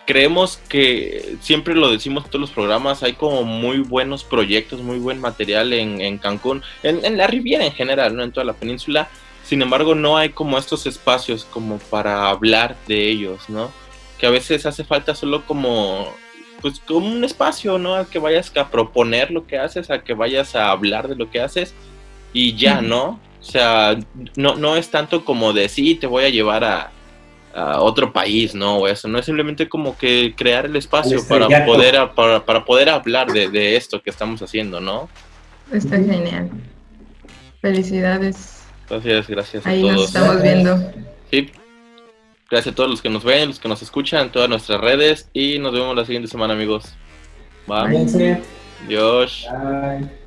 [0.07, 4.97] creemos que siempre lo decimos en todos los programas, hay como muy buenos proyectos, muy
[4.97, 8.23] buen material en, en Cancún, en, en la Riviera en general, ¿no?
[8.23, 9.07] En toda la península.
[9.43, 13.71] Sin embargo, no hay como estos espacios como para hablar de ellos, ¿no?
[14.17, 16.07] Que a veces hace falta solo como
[16.61, 17.95] pues como un espacio, ¿no?
[17.95, 21.29] A que vayas a proponer lo que haces, a que vayas a hablar de lo
[21.31, 21.73] que haces
[22.33, 22.81] y ya.
[22.81, 23.19] ¿no?
[23.41, 23.97] O sea,
[24.35, 26.91] no, no es tanto como de sí, te voy a llevar a,
[27.55, 28.77] a otro país, ¿no?
[28.77, 32.89] O eso, no es simplemente como que crear el espacio para poder, para, para poder
[32.89, 35.09] hablar de, de esto que estamos haciendo, ¿no?
[35.71, 36.49] Está genial.
[37.61, 38.63] Felicidades.
[38.89, 40.07] Gracias, gracias a Ahí nos todos.
[40.07, 40.91] estamos viendo.
[41.31, 41.49] Sí.
[42.49, 45.57] Gracias a todos los que nos ven, los que nos escuchan, todas nuestras redes y
[45.59, 46.93] nos vemos la siguiente semana, amigos.
[47.65, 48.37] Bye.
[48.85, 49.47] Adiós.
[49.49, 50.20] Bye.